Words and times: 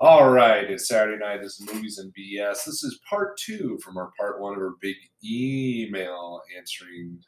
All 0.00 0.30
right, 0.30 0.70
it's 0.70 0.86
Saturday 0.86 1.18
night. 1.18 1.42
This 1.42 1.58
is 1.58 1.66
Movies 1.72 1.98
and 1.98 2.12
BS. 2.14 2.64
This 2.64 2.84
is 2.84 3.00
part 3.08 3.36
two 3.36 3.78
from 3.82 3.96
our 3.96 4.12
part 4.18 4.40
one 4.40 4.54
of 4.54 4.60
our 4.60 4.74
big 4.80 4.94
email 5.24 6.40
answering 6.56 7.18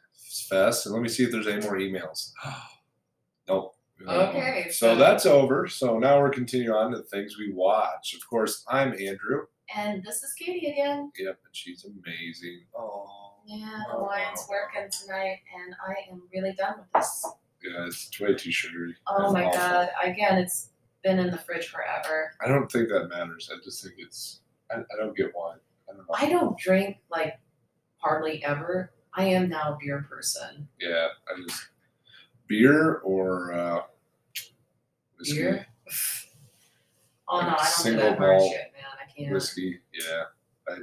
fest. 0.49 0.85
And 0.85 0.93
let 0.95 1.01
me 1.01 1.09
see 1.09 1.23
if 1.23 1.31
there's 1.31 1.47
any 1.47 1.61
more 1.61 1.75
emails. 1.77 2.31
nope. 3.49 3.75
Okay, 4.07 4.67
So 4.69 4.93
so- 4.93 4.95
that's 4.95 5.25
over. 5.25 5.67
So 5.67 5.99
now 5.99 6.19
we're 6.19 6.29
continuing 6.29 6.73
on 6.75 6.91
to 6.91 6.97
the 6.97 7.03
things 7.03 7.35
we 7.37 7.51
watch. 7.53 8.13
Of 8.15 8.27
course, 8.29 8.63
I'm 8.69 8.93
Andrew. 8.93 9.45
And 9.75 10.03
this 10.03 10.23
is 10.23 10.33
Katie 10.33 10.67
again. 10.67 11.11
Yep, 11.17 11.39
and 11.45 11.53
she's 11.55 11.85
amazing. 11.85 12.61
Oh, 12.77 13.35
Yeah, 13.45 13.83
the 13.93 13.99
wine's 14.01 14.45
working 14.49 14.89
tonight, 14.91 15.39
and 15.55 15.75
I 15.87 16.11
am 16.11 16.21
really 16.33 16.53
done 16.53 16.75
with 16.79 16.87
this. 16.93 17.25
yeah, 17.63 17.85
it's 17.87 18.19
way 18.19 18.33
too 18.33 18.51
sugary. 18.51 18.95
Oh 19.07 19.25
It's 19.25 19.33
my 19.33 19.45
awful. 19.45 19.59
god! 19.59 19.89
Again, 20.03 20.39
it's 20.39 20.70
been 21.03 21.19
in 21.19 21.31
the 21.31 21.37
fridge 21.37 21.67
forever. 21.67 22.31
I 22.43 22.47
don't 22.47 22.71
think 22.71 22.89
that 22.89 23.09
matters. 23.09 23.49
I 23.51 23.57
just 23.63 23.83
think 23.83 23.95
it's. 23.97 24.41
I, 24.71 24.75
I 24.75 24.97
don't 24.97 25.15
get 25.15 25.31
wine. 25.35 25.57
I 25.89 25.93
don't 25.95 26.07
know. 26.07 26.15
I 26.15 26.29
don't 26.29 26.57
drink 26.57 26.97
like 27.09 27.39
hardly 27.97 28.43
ever. 28.43 28.93
I 29.13 29.25
am 29.25 29.49
now 29.49 29.73
a 29.73 29.77
beer 29.79 30.05
person. 30.09 30.67
Yeah, 30.79 31.07
I 31.27 31.41
just 31.41 31.69
beer 32.47 32.97
or 32.99 33.53
uh, 33.53 33.81
whiskey. 35.17 35.35
Beer. 35.35 35.67
Oh 37.27 37.41
no, 37.41 37.47
I 37.47 37.49
don't 37.49 37.57
do 37.57 37.65
Single 37.65 38.03
that 38.03 38.17
hard 38.17 38.37
malt 38.37 38.51
shit, 38.51 38.71
man. 38.73 38.83
I 38.99 39.11
can't. 39.11 39.33
Whiskey, 39.33 39.79
yeah. 39.93 40.23
I, 40.69 40.77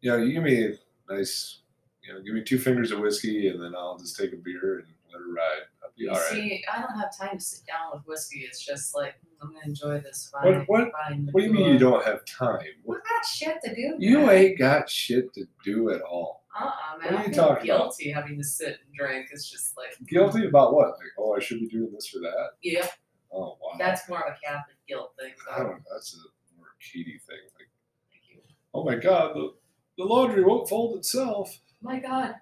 you 0.00 0.10
know, 0.10 0.16
you 0.18 0.32
give 0.34 0.42
me 0.42 0.64
a 0.64 1.12
nice, 1.12 1.60
you 2.02 2.12
know, 2.12 2.20
give 2.22 2.34
me 2.34 2.42
two 2.42 2.58
fingers 2.58 2.90
of 2.90 3.00
whiskey, 3.00 3.48
and 3.48 3.62
then 3.62 3.74
I'll 3.76 3.98
just 3.98 4.16
take 4.16 4.32
a 4.32 4.36
beer 4.36 4.78
and 4.78 4.88
let 5.12 5.20
it 5.20 5.32
ride. 5.34 5.62
I'll 5.82 5.90
be 5.96 6.04
You 6.04 6.10
all 6.10 6.16
right. 6.16 6.30
see, 6.30 6.64
I 6.72 6.80
don't 6.80 6.98
have 6.98 7.16
time 7.16 7.38
to 7.38 7.44
sit 7.44 7.66
down 7.66 7.92
with 7.94 8.02
whiskey. 8.06 8.40
It's 8.40 8.64
just 8.64 8.94
like 8.94 9.14
I'm 9.42 9.52
gonna 9.52 9.64
enjoy 9.66 10.00
this 10.00 10.30
What- 10.32 10.42
fine. 10.44 10.64
what- 10.66 10.92
fine 10.92 11.28
What 11.32 11.40
do 11.40 11.46
you 11.46 11.52
mean 11.52 11.64
you 11.66 11.72
liqueur. 11.74 11.90
don't 11.90 12.04
have 12.06 12.24
time? 12.24 12.66
We 12.84 12.96
got 12.96 13.24
shit 13.26 13.58
to 13.64 13.74
do. 13.74 13.96
You 13.98 14.18
man. 14.20 14.30
ain't 14.30 14.58
got 14.58 14.88
shit 14.88 15.32
to 15.34 15.46
do 15.64 15.90
at 15.90 16.00
all. 16.02 16.44
Uh-uh, 16.58 16.98
man. 16.98 17.04
What 17.06 17.14
are 17.14 17.18
I 17.18 17.26
you 17.26 17.34
feel 17.34 17.44
talking 17.44 17.70
about? 17.70 17.82
guilty 17.82 18.10
having 18.10 18.38
to 18.38 18.44
sit 18.44 18.78
and 18.84 18.94
drink. 18.94 19.28
It's 19.32 19.50
just 19.50 19.76
like 19.76 19.96
Guilty 20.06 20.46
about 20.46 20.72
what? 20.74 20.90
Like, 20.98 21.12
oh, 21.18 21.34
I 21.36 21.40
should 21.40 21.60
be 21.60 21.68
doing 21.68 21.92
this 21.92 22.14
or 22.14 22.20
that. 22.20 22.50
Yeah, 22.62 22.88
Oh 23.32 23.58
wow. 23.60 23.74
that's 23.78 24.08
more 24.08 24.20
of 24.26 24.34
a 24.34 24.38
Catholic 24.46 24.76
guilt 24.86 25.14
thing. 25.18 25.32
I 25.50 25.58
don't. 25.58 25.82
That's 25.92 26.14
a 26.14 26.56
more 26.56 26.68
Katie 26.80 27.18
thing. 27.26 27.38
Like, 27.58 27.68
Thank 28.12 28.22
you. 28.30 28.42
oh 28.72 28.84
my 28.84 28.94
god, 28.96 29.34
the 29.34 29.54
the 29.98 30.04
laundry 30.04 30.44
won't 30.44 30.68
fold 30.68 30.96
itself. 30.98 31.60
My 31.82 31.98
God, 31.98 32.36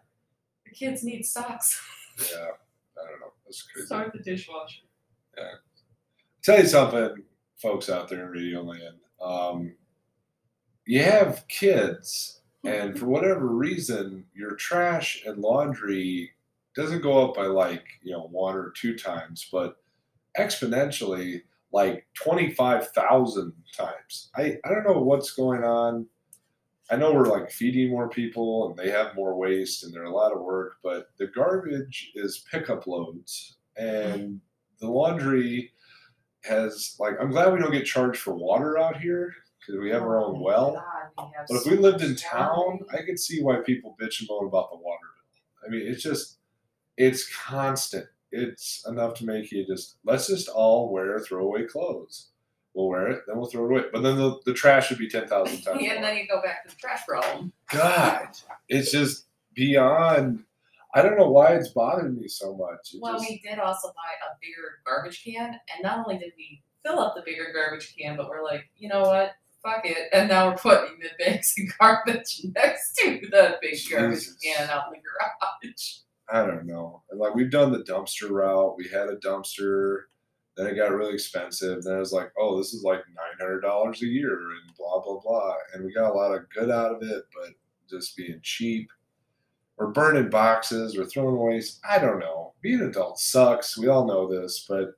the 0.66 0.70
kids 0.72 1.02
need 1.02 1.22
socks. 1.24 1.80
Yeah, 2.30 2.48
I 2.98 3.08
don't 3.10 3.20
know. 3.20 3.32
That's 3.46 3.62
crazy. 3.62 3.86
Start 3.86 4.12
the 4.12 4.18
dishwasher. 4.18 4.82
Tell 6.42 6.58
you 6.58 6.66
something, 6.66 7.22
folks 7.56 7.88
out 7.88 8.08
there 8.08 8.24
in 8.24 8.30
Radio 8.30 8.62
Land. 8.62 8.98
Um, 9.20 9.74
you 10.84 11.02
have 11.02 11.46
kids, 11.48 12.40
and 12.64 12.98
for 12.98 13.06
whatever 13.06 13.46
reason, 13.46 14.24
your 14.34 14.56
trash 14.56 15.22
and 15.24 15.38
laundry 15.38 16.32
doesn't 16.74 17.02
go 17.02 17.28
up 17.28 17.36
by 17.36 17.46
like 17.46 17.84
you 18.02 18.12
know 18.12 18.28
one 18.30 18.56
or 18.56 18.72
two 18.76 18.96
times, 18.96 19.48
but 19.50 19.76
exponentially 20.38 21.42
like 21.72 22.06
twenty 22.14 22.50
five 22.50 22.88
thousand 22.88 23.52
times. 23.76 24.30
I 24.34 24.58
I 24.64 24.68
don't 24.68 24.84
know 24.84 25.00
what's 25.00 25.30
going 25.32 25.62
on. 25.62 26.06
I 26.90 26.96
know 26.96 27.14
we're 27.14 27.28
like 27.28 27.50
feeding 27.50 27.90
more 27.90 28.08
people 28.08 28.68
and 28.68 28.76
they 28.76 28.90
have 28.90 29.14
more 29.14 29.34
waste 29.36 29.84
and 29.84 29.94
they're 29.94 30.04
a 30.04 30.14
lot 30.14 30.32
of 30.32 30.42
work, 30.42 30.76
but 30.82 31.10
the 31.16 31.28
garbage 31.28 32.12
is 32.14 32.44
pickup 32.50 32.86
loads 32.86 33.56
and 33.76 34.40
the 34.78 34.88
laundry 34.88 35.72
has 36.44 36.96
like 36.98 37.14
I'm 37.20 37.30
glad 37.30 37.52
we 37.52 37.60
don't 37.60 37.72
get 37.72 37.84
charged 37.84 38.20
for 38.20 38.34
water 38.34 38.78
out 38.78 39.00
here 39.00 39.32
because 39.60 39.80
we 39.80 39.90
have 39.90 40.02
our 40.02 40.18
Oh 40.18 40.26
own 40.34 40.40
well. 40.40 40.74
God, 41.16 41.30
But 41.48 41.56
if 41.56 41.62
so 41.62 41.70
we 41.70 41.76
lived 41.76 42.02
in 42.02 42.16
town. 42.16 42.80
I 42.92 43.02
could 43.02 43.18
see 43.18 43.42
why 43.42 43.56
people 43.64 43.96
bitch 44.00 44.20
and 44.20 44.28
moan 44.30 44.46
about 44.46 44.70
the 44.70 44.76
water 44.78 45.06
bill. 45.62 45.66
I 45.66 45.70
mean, 45.70 45.90
it's 45.90 46.02
just 46.02 46.38
it's 46.96 47.32
constant. 47.34 48.06
It's 48.32 48.84
enough 48.88 49.14
to 49.14 49.26
make 49.26 49.52
you 49.52 49.66
just 49.66 49.96
let's 50.04 50.26
just 50.26 50.48
all 50.48 50.90
wear 50.92 51.20
throwaway 51.20 51.66
clothes. 51.66 52.28
We'll 52.74 52.88
wear 52.88 53.08
it, 53.08 53.22
then 53.26 53.36
we'll 53.36 53.50
throw 53.50 53.66
it 53.66 53.70
away. 53.70 53.84
But 53.92 54.02
then 54.02 54.16
the, 54.16 54.40
the 54.46 54.54
trash 54.54 54.88
would 54.88 54.98
be 54.98 55.08
ten 55.08 55.28
thousand 55.28 55.60
times. 55.62 55.80
Yeah, 55.82 55.92
and 55.92 56.00
more. 56.00 56.08
then 56.10 56.16
you 56.18 56.26
go 56.26 56.40
back 56.42 56.64
to 56.64 56.70
the 56.74 56.76
trash 56.80 57.06
problem. 57.06 57.52
God, 57.70 58.28
it's 58.68 58.90
just 58.90 59.26
beyond. 59.54 60.44
I 60.94 61.02
don't 61.02 61.16
know 61.18 61.30
why 61.30 61.54
it's 61.54 61.68
bothering 61.70 62.16
me 62.18 62.28
so 62.28 62.54
much. 62.56 62.94
It 62.94 63.00
Well, 63.00 63.14
just- 63.14 63.28
we 63.28 63.40
did 63.40 63.58
also 63.58 63.88
buy 63.88 64.12
a 64.26 64.36
bigger 64.40 64.80
garbage 64.84 65.24
can, 65.24 65.48
and 65.74 65.82
not 65.82 65.98
only 66.06 66.18
did 66.18 66.32
we 66.36 66.62
fill 66.84 66.98
up 67.00 67.14
the 67.14 67.22
bigger 67.22 67.52
garbage 67.54 67.94
can, 67.96 68.16
but 68.16 68.28
we're 68.28 68.42
like, 68.44 68.68
you 68.76 68.88
know 68.88 69.02
what? 69.02 69.32
Fuck 69.62 69.86
it. 69.86 70.08
And 70.12 70.28
now 70.28 70.48
we're 70.50 70.56
putting 70.56 70.98
the 70.98 71.10
bags 71.24 71.54
of 71.58 71.78
garbage 71.78 72.40
next 72.56 72.94
to 72.96 73.20
the 73.30 73.58
big 73.62 73.78
garbage 73.90 74.18
Jesus. 74.18 74.36
can 74.42 74.68
out 74.68 74.86
in 74.88 74.94
the 74.94 75.68
garage. 75.68 75.98
I 76.28 76.44
don't 76.46 76.66
know. 76.66 77.02
And 77.10 77.20
like 77.20 77.34
we've 77.34 77.50
done 77.50 77.72
the 77.72 77.84
dumpster 77.84 78.30
route. 78.30 78.76
We 78.76 78.88
had 78.88 79.08
a 79.08 79.16
dumpster, 79.16 80.02
then 80.56 80.66
it 80.66 80.74
got 80.74 80.92
really 80.92 81.14
expensive. 81.14 81.84
Then 81.84 81.96
it 81.96 82.00
was 82.00 82.12
like, 82.12 82.32
oh, 82.38 82.56
this 82.58 82.72
is 82.74 82.82
like 82.82 83.00
nine 83.14 83.38
hundred 83.38 83.60
dollars 83.60 84.02
a 84.02 84.06
year 84.06 84.32
and 84.32 84.76
blah 84.76 85.00
blah 85.00 85.20
blah. 85.20 85.54
And 85.74 85.84
we 85.84 85.92
got 85.94 86.10
a 86.10 86.14
lot 86.14 86.32
of 86.34 86.48
good 86.50 86.70
out 86.70 86.94
of 86.96 87.02
it, 87.02 87.22
but 87.34 87.50
just 87.88 88.16
being 88.16 88.40
cheap. 88.42 88.88
We're 89.78 89.88
burning 89.88 90.30
boxes, 90.30 90.96
we're 90.96 91.06
throwing 91.06 91.36
waste. 91.38 91.80
I 91.88 91.98
don't 91.98 92.18
know. 92.20 92.52
Being 92.60 92.80
an 92.80 92.88
adult 92.90 93.18
sucks. 93.18 93.76
We 93.78 93.88
all 93.88 94.06
know 94.06 94.28
this, 94.28 94.64
but 94.68 94.94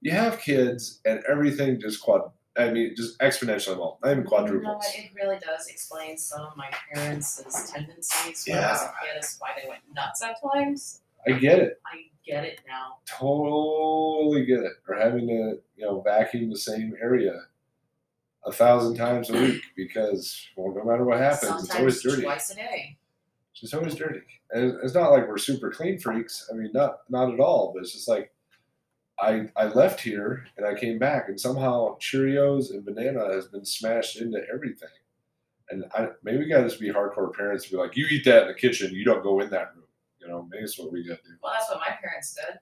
you 0.00 0.10
have 0.12 0.38
kids 0.40 1.00
and 1.06 1.22
everything 1.28 1.80
just 1.80 2.02
quad 2.02 2.30
I 2.58 2.70
mean 2.70 2.94
just 2.96 3.18
exponentially 3.20 3.76
well, 3.78 3.98
not 4.02 4.10
even 4.12 4.18
You 4.18 4.24
know 4.24 4.28
quadruples. 4.30 4.76
what? 4.84 4.94
It 4.98 5.10
really 5.14 5.38
does 5.38 5.66
explain 5.68 6.16
some 6.18 6.42
of 6.42 6.56
my 6.56 6.70
parents' 6.92 7.42
tendencies 7.72 8.44
when 8.46 8.58
I 8.58 8.72
was 8.72 8.82
a 8.82 8.84
kid 9.04 9.18
as 9.18 9.36
why 9.38 9.50
they 9.60 9.68
went 9.68 9.82
nuts 9.94 10.22
at 10.22 10.36
times. 10.52 11.00
I 11.26 11.32
get 11.32 11.58
it. 11.58 11.80
I 11.86 11.96
get 12.26 12.44
it 12.44 12.60
now. 12.68 12.96
totally 13.06 14.44
get 14.46 14.60
it. 14.60 14.72
Or 14.88 14.96
having 14.96 15.26
to, 15.28 15.58
you 15.76 15.84
know, 15.84 16.00
vacuum 16.00 16.50
the 16.50 16.56
same 16.58 16.94
area 17.02 17.34
a 18.44 18.52
thousand 18.52 18.94
times 18.96 19.28
a 19.30 19.32
week 19.34 19.62
because, 19.76 20.40
well, 20.56 20.74
no 20.74 20.84
matter 20.90 21.04
what 21.04 21.18
happens, 21.18 21.40
Sometimes 21.40 21.64
it's 21.68 21.74
always 21.76 22.02
dirty. 22.02 22.22
twice 22.22 22.50
a 22.50 22.54
day. 22.54 22.96
It's 23.56 23.62
just 23.62 23.74
always 23.74 23.94
dirty. 23.94 24.20
And 24.50 24.76
it's 24.82 24.94
not 24.94 25.12
like 25.12 25.26
we're 25.26 25.38
super 25.38 25.70
clean 25.70 25.98
freaks. 25.98 26.46
I 26.52 26.54
mean, 26.54 26.70
not 26.74 26.98
not 27.08 27.32
at 27.32 27.40
all. 27.40 27.72
But 27.72 27.84
it's 27.84 27.92
just 27.92 28.06
like 28.06 28.30
I 29.18 29.48
I 29.56 29.68
left 29.68 29.98
here 29.98 30.46
and 30.58 30.66
I 30.66 30.78
came 30.78 30.98
back 30.98 31.30
and 31.30 31.40
somehow 31.40 31.96
Cheerios 31.98 32.70
and 32.70 32.84
banana 32.84 33.32
has 33.32 33.46
been 33.46 33.64
smashed 33.64 34.20
into 34.20 34.42
everything. 34.52 34.90
And 35.70 35.86
I 35.94 36.08
maybe 36.22 36.36
we 36.36 36.48
gotta 36.48 36.68
just 36.68 36.78
be 36.78 36.90
hardcore 36.90 37.32
parents 37.32 37.64
and 37.64 37.70
be 37.70 37.78
like, 37.78 37.96
you 37.96 38.06
eat 38.10 38.26
that 38.26 38.42
in 38.42 38.48
the 38.48 38.54
kitchen, 38.54 38.92
you 38.92 39.06
don't 39.06 39.22
go 39.22 39.40
in 39.40 39.48
that 39.48 39.74
room. 39.74 39.86
You 40.20 40.28
know, 40.28 40.46
maybe 40.50 40.60
that's 40.60 40.78
what 40.78 40.92
we 40.92 41.02
gotta 41.08 41.22
do. 41.22 41.36
Well, 41.42 41.54
that's 41.54 41.70
what 41.70 41.80
my 41.80 41.96
parents 41.98 42.34
did. 42.34 42.58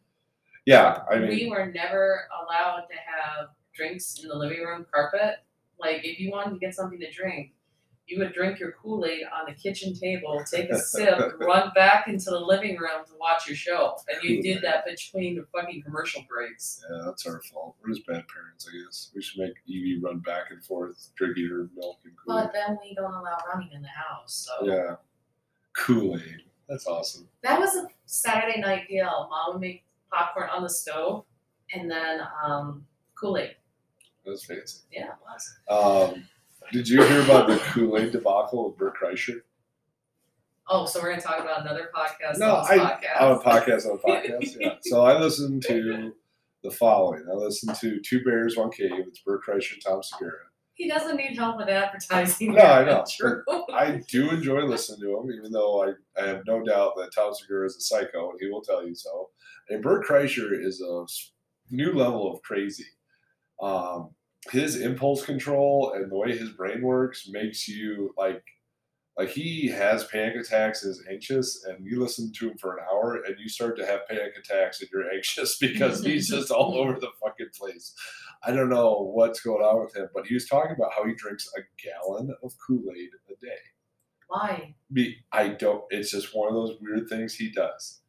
Yeah, 0.65 1.03
I 1.10 1.19
mean, 1.19 1.28
we 1.28 1.50
were 1.50 1.66
never 1.66 2.28
allowed 2.41 2.87
to 2.88 2.94
have 2.94 3.49
drinks 3.75 4.21
in 4.22 4.28
the 4.28 4.37
living 4.37 4.60
room 4.60 4.87
carpet. 4.94 5.38
Like, 5.78 6.04
if 6.04 6.21
you 6.21 6.31
wanted 6.31 6.53
to 6.53 6.59
get 6.60 6.72
something 6.72 7.00
to 7.00 7.10
drink, 7.10 7.53
you 8.06 8.19
would 8.19 8.34
drink 8.34 8.59
your 8.59 8.72
Kool 8.72 9.04
Aid 9.06 9.22
on 9.34 9.47
the 9.47 9.54
kitchen 9.54 9.94
table, 9.94 10.42
take 10.50 10.70
a 10.70 10.78
sip, 10.78 11.19
run 11.41 11.70
back 11.75 12.06
into 12.06 12.31
the 12.31 12.38
living 12.38 12.76
room 12.76 13.04
to 13.06 13.12
watch 13.19 13.47
your 13.48 13.56
show. 13.56 13.97
And 14.09 14.22
you 14.22 14.42
did 14.42 14.62
that 14.62 14.84
between 14.84 15.37
the 15.37 15.47
fucking 15.54 15.82
commercial 15.82 16.22
breaks. 16.28 16.82
Yeah, 16.91 17.03
that's 17.06 17.26
our 17.26 17.41
fault. 17.50 17.76
We're 17.82 17.94
just 17.94 18.06
bad 18.06 18.25
parents, 18.28 18.69
I 18.69 18.76
guess. 18.84 19.10
We 19.15 19.22
should 19.22 19.41
make 19.41 19.54
Evie 19.66 20.00
run 20.03 20.19
back 20.19 20.50
and 20.50 20.62
forth, 20.62 21.09
drinking 21.16 21.48
her 21.48 21.69
milk 21.75 21.98
and 22.04 22.12
Kool 22.16 22.38
Aid. 22.38 22.44
But 22.44 22.53
then 22.53 22.78
we 22.82 22.94
don't 22.94 23.15
allow 23.15 23.38
running 23.53 23.70
in 23.72 23.81
the 23.82 23.88
house. 23.88 24.48
So 24.48 24.66
Yeah, 24.66 24.97
Kool 25.76 26.16
Aid. 26.16 26.42
That's 26.69 26.86
awesome. 26.86 27.28
that 27.42 27.59
was 27.60 27.75
a 27.76 27.88
Saturday 28.06 28.60
night 28.60 28.88
deal. 28.88 29.28
Mom 29.31 29.53
would 29.54 29.60
make 29.60 29.84
popcorn 30.10 30.48
on 30.50 30.62
the 30.62 30.69
stove 30.71 31.25
and 31.75 31.91
then 31.91 32.21
um, 32.42 32.84
Kool 33.19 33.36
Aid. 33.38 33.56
That 34.25 34.31
was 34.31 34.44
fancy. 34.44 34.78
Yeah, 34.91 35.09
it 35.09 35.16
was. 35.27 36.12
Um, 36.15 36.27
did 36.72 36.89
you 36.89 37.03
hear 37.05 37.22
about 37.22 37.49
the 37.49 37.57
Kool 37.59 37.99
Aid 37.99 38.13
debacle 38.13 38.69
with 38.69 38.78
Bert 38.78 38.95
Kreischer? 39.01 39.43
Oh, 40.69 40.87
so 40.87 41.01
we're 41.01 41.09
going 41.11 41.21
to 41.21 41.27
talk 41.27 41.41
about 41.41 41.61
another 41.61 41.91
podcast 41.95 42.39
No, 42.39 42.57
on 42.57 42.63
this 42.63 42.71
I 42.71 42.78
podcast. 42.78 43.21
on 43.21 43.33
a 43.33 43.39
podcast 43.41 43.87
on 43.87 43.99
a 43.99 43.99
podcast. 44.09 44.57
Yeah. 44.59 44.75
So 44.83 45.03
I 45.05 45.19
listened 45.19 45.63
to 45.65 46.13
the 46.63 46.71
following. 46.71 47.25
I 47.31 47.34
listened 47.34 47.77
to 47.77 48.01
Two 48.01 48.25
Bears, 48.25 48.57
One 48.57 48.71
Cave. 48.71 48.93
It's 49.07 49.19
Bert 49.21 49.43
Kreischer, 49.47 49.78
Tom 49.84 50.03
Segura. 50.03 50.33
He 50.72 50.89
doesn't 50.89 51.16
need 51.16 51.37
help 51.37 51.59
with 51.59 51.69
advertising. 51.69 52.55
No, 52.55 52.63
I 52.63 52.84
know. 52.84 53.05
I 53.72 54.03
do 54.09 54.31
enjoy 54.31 54.63
listening 54.63 55.01
to 55.03 55.19
him, 55.21 55.31
even 55.31 55.53
though 55.53 55.84
I, 55.84 55.93
I 56.21 56.27
have 56.27 56.43
no 56.47 56.65
doubt 56.65 56.95
that 56.97 57.15
Tom 57.15 57.33
Segura 57.34 57.66
is 57.66 57.77
a 57.77 57.81
psycho, 57.81 58.31
and 58.31 58.41
he 58.41 58.49
will 58.49 58.63
tell 58.63 58.84
you 58.87 58.95
so. 58.95 59.28
And 59.69 59.83
Bert 59.83 60.05
Kreischer 60.07 60.51
is 60.65 60.81
a 60.81 61.05
new 61.71 61.93
level 61.93 62.33
of 62.33 62.43
crazy. 62.43 62.87
Um, 63.63 64.11
his 64.50 64.80
impulse 64.80 65.24
control 65.24 65.92
and 65.94 66.10
the 66.10 66.16
way 66.16 66.36
his 66.36 66.50
brain 66.50 66.82
works 66.82 67.28
makes 67.30 67.66
you 67.68 68.14
like, 68.16 68.42
like 69.16 69.30
he 69.30 69.68
has 69.68 70.04
panic 70.06 70.34
attacks, 70.36 70.82
and 70.82 70.91
is 70.91 71.04
anxious, 71.08 71.64
and 71.64 71.86
you 71.86 72.00
listen 72.00 72.32
to 72.32 72.50
him 72.50 72.58
for 72.58 72.76
an 72.76 72.84
hour, 72.91 73.22
and 73.26 73.36
you 73.38 73.48
start 73.48 73.76
to 73.78 73.86
have 73.86 74.08
panic 74.08 74.34
attacks, 74.36 74.80
and 74.80 74.91
you're 74.92 75.10
anxious 75.14 75.56
because 75.58 76.04
he's 76.04 76.28
just 76.28 76.50
all 76.50 76.74
over 76.78 76.94
the 76.94 77.12
fucking 77.22 77.50
place. 77.56 77.94
I 78.42 78.50
don't 78.50 78.68
know 78.68 79.12
what's 79.14 79.41
going 79.41 79.62
on 79.62 79.84
with 79.84 79.96
him, 79.96 80.08
but 80.12 80.26
he 80.26 80.34
was 80.34 80.46
talking 80.46 80.72
about 80.76 80.92
how 80.96 81.06
he 81.06 81.14
drinks 81.14 81.48
a 81.56 81.60
gallon 81.82 82.34
of 82.42 82.52
Kool 82.66 82.82
Aid 82.94 83.10
a 83.30 83.44
day. 83.44 83.56
Why? 84.28 84.74
Me, 84.91 85.16
I 85.32 85.48
don't. 85.48 85.84
It's 85.91 86.10
just 86.10 86.34
one 86.34 86.48
of 86.48 86.54
those 86.54 86.76
weird 86.80 87.08
things 87.08 87.34
he 87.34 87.50
does. 87.50 88.00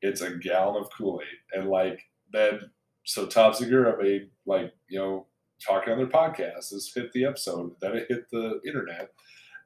It's 0.00 0.22
a 0.22 0.36
gallon 0.36 0.82
of 0.82 0.88
Kool 0.96 1.20
Aid, 1.22 1.58
and 1.58 1.68
like 1.68 2.00
then, 2.32 2.60
so 3.04 3.26
Tom 3.26 3.52
Segura 3.52 4.02
made 4.02 4.30
like 4.46 4.72
you 4.88 4.98
know 4.98 5.26
talking 5.66 5.92
on 5.92 5.98
their 5.98 6.06
podcast. 6.08 6.70
This 6.70 6.92
hit 6.94 7.12
the 7.12 7.24
episode, 7.26 7.72
then 7.80 7.96
it 7.96 8.06
hit 8.08 8.30
the 8.30 8.60
internet, 8.66 9.10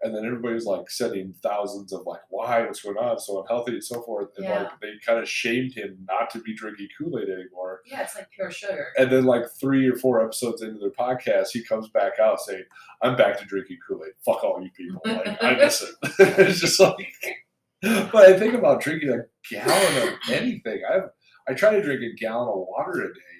and 0.02 0.14
then 0.14 0.24
everybody 0.24 0.54
was 0.54 0.64
like 0.64 0.88
sending 0.90 1.34
thousands 1.42 1.92
of 1.92 2.06
like, 2.06 2.20
why, 2.28 2.62
what's 2.62 2.82
going 2.82 2.96
on, 2.98 3.18
so 3.18 3.40
unhealthy, 3.42 3.72
and 3.72 3.84
so 3.84 4.02
forth, 4.02 4.28
and 4.36 4.44
Yeah. 4.46 4.62
like 4.64 4.80
they 4.80 4.92
kind 5.04 5.18
of 5.18 5.28
shamed 5.28 5.74
him 5.74 5.98
not 6.08 6.30
to 6.30 6.40
be 6.40 6.54
drinking 6.54 6.88
Kool 6.98 7.18
Aid 7.18 7.28
anymore. 7.28 7.80
Yeah, 7.84 8.02
it's 8.02 8.14
like 8.14 8.30
pure 8.30 8.50
sugar. 8.50 8.88
And 8.96 9.10
then, 9.10 9.24
like 9.24 9.44
three 9.60 9.88
or 9.88 9.96
four 9.96 10.24
episodes 10.24 10.62
into 10.62 10.78
their 10.78 10.90
podcast, 10.90 11.48
he 11.52 11.64
comes 11.64 11.88
back 11.88 12.18
out 12.20 12.40
saying, 12.40 12.64
"I'm 13.02 13.16
back 13.16 13.38
to 13.38 13.44
drinking 13.44 13.78
Kool 13.88 14.02
Aid. 14.06 14.12
Fuck 14.24 14.44
all 14.44 14.62
you 14.62 14.70
people. 14.76 15.00
Like 15.06 15.42
I 15.42 15.54
miss 15.56 15.82
it." 15.82 15.94
it's 16.20 16.60
just 16.60 16.78
like, 16.80 16.96
but 17.82 18.14
I 18.16 18.38
think 18.38 18.54
about 18.54 18.80
drinking 18.80 19.10
a 19.10 19.22
gallon 19.52 20.08
of 20.08 20.14
anything. 20.30 20.82
I 20.88 21.00
I 21.50 21.54
try 21.54 21.70
to 21.70 21.82
drink 21.82 22.02
a 22.02 22.14
gallon 22.14 22.48
of 22.48 22.66
water 22.68 23.00
a 23.00 23.14
day, 23.14 23.37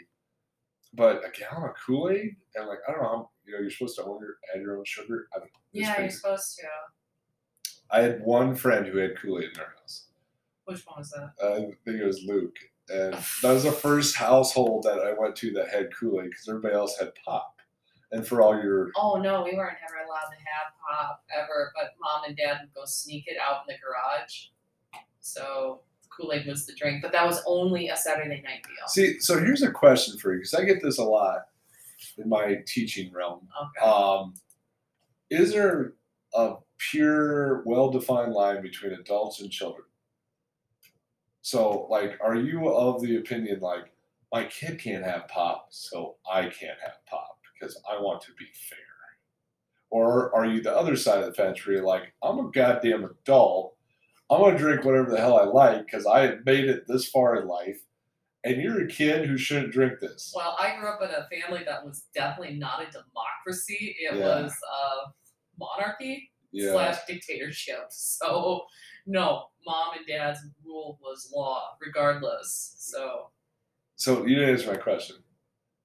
but 0.99 1.23
a 1.25 1.31
gallon 1.31 1.71
of 1.71 1.77
Kool 1.87 2.11
Aid 2.11 2.37
and 2.57 2.67
like 2.67 2.79
I 2.87 2.93
don't 2.93 3.03
know. 3.03 3.31
You 3.47 3.55
know, 3.55 3.61
you're 3.61 3.71
supposed 3.71 3.97
to 3.97 4.05
own 4.05 4.21
your 4.21 4.37
add 4.55 4.61
your 4.61 4.77
own 4.77 4.85
sugar. 4.85 5.29
I 5.35 5.39
don't 5.39 5.47
know. 5.47 5.61
Yeah, 5.73 6.01
you're 6.01 6.11
supposed 6.11 6.59
to. 6.59 6.67
I 7.91 8.03
had 8.03 8.21
one 8.23 8.55
friend 8.55 8.87
who 8.87 8.99
had 8.99 9.17
Kool 9.17 9.39
Aid 9.39 9.51
in 9.55 9.61
our 9.61 9.75
house. 9.81 10.09
Which 10.65 10.85
one 10.85 10.99
was 10.99 11.11
that? 11.11 11.33
Uh, 11.43 11.55
I 11.55 11.61
think 11.61 12.01
it 12.01 12.05
was 12.05 12.25
Luke. 12.27 12.57
And 12.91 13.15
that 13.43 13.53
was 13.53 13.63
the 13.63 13.73
first 13.73 14.17
household 14.17 14.83
that 14.83 14.99
I 14.99 15.15
went 15.19 15.37
to 15.37 15.53
that 15.53 15.71
had 15.71 15.95
Kool 15.95 16.21
Aid 16.21 16.31
because 16.31 16.49
everybody 16.49 16.75
else 16.75 16.99
had 16.99 17.13
pop. 17.25 17.55
And 18.11 18.27
for 18.27 18.43
all 18.43 18.61
your 18.61 18.91
Oh 18.97 19.21
no, 19.23 19.45
we 19.45 19.55
weren't 19.55 19.77
ever 19.87 20.05
allowed 20.05 20.31
to 20.31 20.37
have 20.37 20.73
pop 20.91 21.25
ever, 21.35 21.73
but 21.75 21.95
mom 22.01 22.25
and 22.27 22.37
dad 22.37 22.59
would 22.63 22.75
go 22.75 22.85
sneak 22.85 23.25
it 23.29 23.37
out 23.39 23.63
in 23.69 23.75
the 23.75 23.81
garage. 23.81 24.47
So 25.21 25.83
Kool 26.19 26.33
Aid 26.33 26.47
was 26.47 26.67
the 26.67 26.75
drink, 26.75 27.03
but 27.03 27.13
that 27.13 27.27
was 27.27 27.43
only 27.47 27.89
a 27.89 27.97
Saturday 27.97 28.43
night 28.43 28.63
deal. 28.65 28.89
see, 28.89 29.21
so 29.21 29.39
here's 29.39 29.63
a 29.63 29.71
question 29.71 30.19
for 30.19 30.33
you 30.33 30.39
because 30.39 30.55
I 30.55 30.65
get 30.65 30.83
this 30.83 30.99
a 30.99 31.05
lot 31.05 31.47
in 32.17 32.29
my 32.29 32.57
teaching 32.67 33.13
realm. 33.13 33.47
Okay. 33.63 33.91
Um, 33.91 34.35
is 35.31 35.53
there 35.53 35.95
a 36.35 36.55
pure, 36.79 37.63
well-defined 37.65 38.33
line 38.33 38.63
between 38.63 38.93
adults 38.93 39.41
and 39.41 39.51
children? 39.51 39.85
So, 41.43 41.87
like, 41.91 42.19
are 42.21 42.37
you 42.37 42.69
of 42.69 43.01
the 43.03 43.17
opinion 43.17 43.61
like 43.61 43.93
my 44.33 44.45
kid 44.45 44.79
can't 44.79 45.05
have 45.05 45.29
pop, 45.29 45.69
so 45.71 46.17
I 46.31 46.43
can't 46.43 46.79
have 46.83 46.97
pop 47.07 47.39
because 47.55 47.81
I 47.91 48.01
want 48.01 48.21
to 48.23 48.33
be 48.39 48.47
fair? 48.69 48.79
Or 49.91 50.35
are 50.35 50.45
you 50.45 50.61
the 50.61 50.77
other 50.77 50.97
side 50.97 51.21
of 51.21 51.27
the 51.27 51.33
fence 51.33 51.65
where 51.65 51.77
you're 51.77 51.85
like, 51.85 52.13
I'm 52.23 52.39
a 52.39 52.51
goddamn 52.51 53.05
adult. 53.05 53.75
I'm 54.31 54.41
gonna 54.41 54.59
drink 54.59 54.85
whatever 54.85 55.11
the 55.11 55.19
hell 55.19 55.39
I 55.39 55.45
like 55.45 55.87
because 55.87 56.07
I 56.07 56.21
have 56.21 56.45
made 56.45 56.67
it 56.67 56.85
this 56.87 57.09
far 57.09 57.37
in 57.41 57.49
life, 57.49 57.81
and 58.45 58.61
you're 58.61 58.85
a 58.85 58.89
kid 58.89 59.27
who 59.27 59.39
shouldn't 59.39 59.73
drink 59.73 60.01
this. 60.01 60.33
Well, 60.37 60.57
I 60.59 60.77
grew 60.79 60.89
up 60.89 61.01
in 61.03 61.11
a 61.11 61.27
family 61.43 61.65
that 61.65 61.85
was 61.85 62.05
definitely 62.15 62.57
not 62.57 62.83
a 62.83 62.87
democracy. 62.91 63.97
It 63.99 64.15
Yeah. 64.17 64.43
was 64.43 64.53
a 64.53 65.13
monarchy 65.59 66.31
Yeah. 66.53 66.73
slash 66.73 67.05
dictatorship. 67.07 67.87
So 67.91 68.67
no, 69.07 69.49
mom 69.65 69.97
and 69.97 70.07
dad's 70.07 70.41
rule 70.63 70.99
was 71.01 71.33
law, 71.35 71.77
regardless. 71.81 72.75
So 72.79 73.31
So 73.97 74.27
you 74.27 74.37
didn't 74.37 74.51
answer 74.51 74.73
my 74.73 74.79
question. 74.79 75.17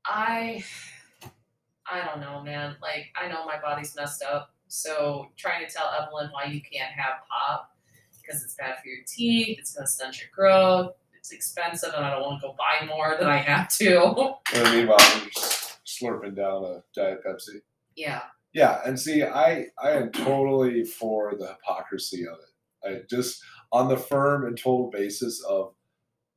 I 0.06 0.64
I 1.90 2.04
don't 2.06 2.20
know, 2.22 2.42
man. 2.42 2.76
Like 2.82 3.06
I 3.16 3.28
know 3.30 3.46
my 3.46 3.60
body's 3.60 3.96
messed 3.96 4.24
up. 4.24 4.54
So 4.68 5.32
trying 5.38 5.66
to 5.66 5.72
tell 5.74 5.90
Evelyn 5.92 6.30
why 6.32 6.46
you 6.46 6.62
can't 6.62 6.92
have 6.94 7.22
pop 7.30 7.70
because 8.24 8.44
it's 8.44 8.56
bad 8.56 8.76
for 8.82 8.88
your 8.88 9.04
teeth, 9.08 9.60
it's 9.60 9.74
gonna 9.74 9.88
stunt 9.88 10.20
your 10.20 10.30
growth, 10.34 10.94
it's 11.18 11.32
expensive 11.32 11.94
and 11.96 12.06
I 12.06 12.12
don't 12.12 12.22
want 12.22 12.42
to 12.42 12.48
go 12.48 12.56
buy 12.58 12.86
more 12.86 13.16
than 13.20 13.28
I 13.28 13.38
have 13.38 13.70
to. 13.78 14.36
And 14.54 14.76
meanwhile, 14.76 15.00
you're 15.20 15.30
just 15.30 15.80
slurping 15.86 16.36
down 16.36 16.64
a 16.64 16.84
Diet 16.96 17.20
Pepsi. 17.26 17.62
yeah. 17.96 18.22
Yeah, 18.56 18.82
and 18.86 19.00
see, 19.00 19.24
I 19.24 19.66
I 19.82 19.92
am 19.94 20.12
totally 20.12 20.84
for 20.84 21.34
the 21.36 21.48
hypocrisy 21.48 22.28
of 22.28 22.38
it. 22.38 22.88
I 22.88 23.02
just 23.10 23.42
on 23.72 23.88
the 23.90 23.98
firm 23.98 24.46
and 24.46 24.56
total 24.56 24.92
basis 24.92 25.44
of 25.44 25.74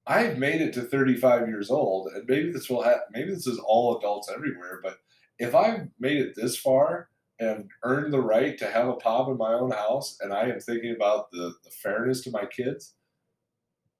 I've 0.07 0.39
made 0.39 0.63
it 0.63 0.73
to 0.75 0.83
35 0.83 1.47
years 1.49 1.71
old, 1.71 2.11
and 2.15 2.25
maybe 2.27 2.53
this 2.53 2.71
will 2.71 2.83
have 2.83 3.01
maybe 3.13 3.35
this 3.35 3.47
is 3.47 3.59
all 3.59 3.99
adults 3.99 4.31
everywhere, 4.35 4.81
but 4.83 4.97
if 5.39 5.55
I've 5.55 5.89
made 5.99 6.17
it 6.19 6.35
this 6.35 6.57
far 6.57 7.11
and 7.39 7.69
earned 7.83 8.13
the 8.13 8.21
right 8.21 8.57
to 8.59 8.67
have 8.67 8.89
a 8.89 8.95
pop 8.95 9.29
in 9.29 9.37
my 9.37 9.53
own 9.53 9.71
house, 9.71 10.19
and 10.21 10.33
I 10.33 10.49
am 10.49 10.61
thinking 10.61 10.95
about 10.95 11.31
the, 11.31 11.55
the 11.65 11.71
fairness 11.71 12.23
to 12.23 12.31
my 12.31 12.47
kids, 12.47 12.95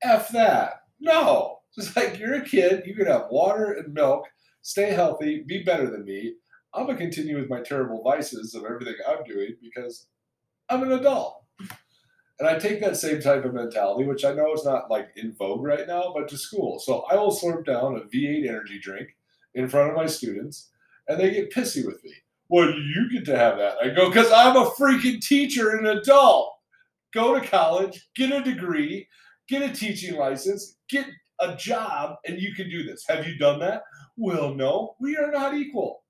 F 0.03 0.29
that. 0.31 0.83
No. 1.01 1.59
Just 1.75 1.95
like 1.95 2.19
you're 2.19 2.37
a 2.37 2.45
kid, 2.45 2.85
you 2.87 2.95
can 2.95 3.07
have 3.07 3.27
water 3.31 3.73
and 3.73 3.93
milk, 3.93 4.25
stay 4.63 4.93
healthy, 4.93 5.45
be 5.47 5.63
better 5.63 5.91
than 5.91 6.05
me. 6.05 6.35
I'm 6.73 6.87
gonna 6.87 6.99
continue 6.99 7.39
with 7.39 7.51
my 7.51 7.61
terrible 7.61 8.03
vices 8.03 8.55
of 8.55 8.65
everything 8.65 8.95
I'm 9.07 9.25
doing 9.25 9.57
because 9.61 10.07
I'm 10.71 10.83
an 10.83 10.93
adult. 10.93 11.45
And 12.39 12.49
I 12.49 12.59
take 12.59 12.81
that 12.81 12.97
same 12.97 13.21
type 13.21 13.45
of 13.45 13.55
mentality, 13.55 14.05
which 14.05 14.25
I 14.25 14.35
know 14.35 14.53
is 14.53 14.65
not 14.65 14.91
like 14.91 15.09
in 15.17 15.35
vogue 15.35 15.65
right 15.65 15.87
now, 15.87 16.13
but 16.15 16.29
to 16.29 16.39
school. 16.39 16.79
So 16.79 17.07
I 17.11 17.17
will 17.17 17.35
slurp 17.35 17.65
down 17.65 17.97
a 17.97 18.01
V8 18.01 18.49
energy 18.49 18.79
drink 18.79 19.17
in 19.55 19.69
front 19.69 19.91
of 19.91 19.97
my 19.97 20.07
students, 20.07 20.71
and 21.09 21.19
they 21.19 21.31
get 21.31 21.53
pissy 21.53 21.85
with 21.85 22.03
me. 22.05 22.13
Well, 22.49 22.71
you 22.71 23.11
get 23.11 23.25
to 23.27 23.37
have 23.37 23.59
that. 23.59 23.77
I 23.83 23.89
go, 23.89 24.09
because 24.09 24.31
I'm 24.31 24.57
a 24.57 24.71
freaking 24.71 25.21
teacher 25.21 25.71
and 25.77 25.87
an 25.87 25.99
adult. 25.99 26.53
Go 27.13 27.39
to 27.39 27.47
college, 27.47 28.09
get 28.15 28.31
a 28.31 28.43
degree, 28.43 29.09
get 29.49 29.63
a 29.63 29.73
teaching 29.73 30.17
license, 30.17 30.77
get 30.89 31.07
a 31.41 31.57
job, 31.57 32.17
and 32.27 32.41
you 32.41 32.55
can 32.55 32.69
do 32.71 32.83
this. 32.85 33.05
Have 33.09 33.27
you 33.27 33.39
done 33.39 33.59
that? 33.61 33.83
Well, 34.17 34.55
no, 34.55 34.97
we 35.01 35.17
are 35.17 35.31
not 35.31 35.55
equal. 35.55 36.03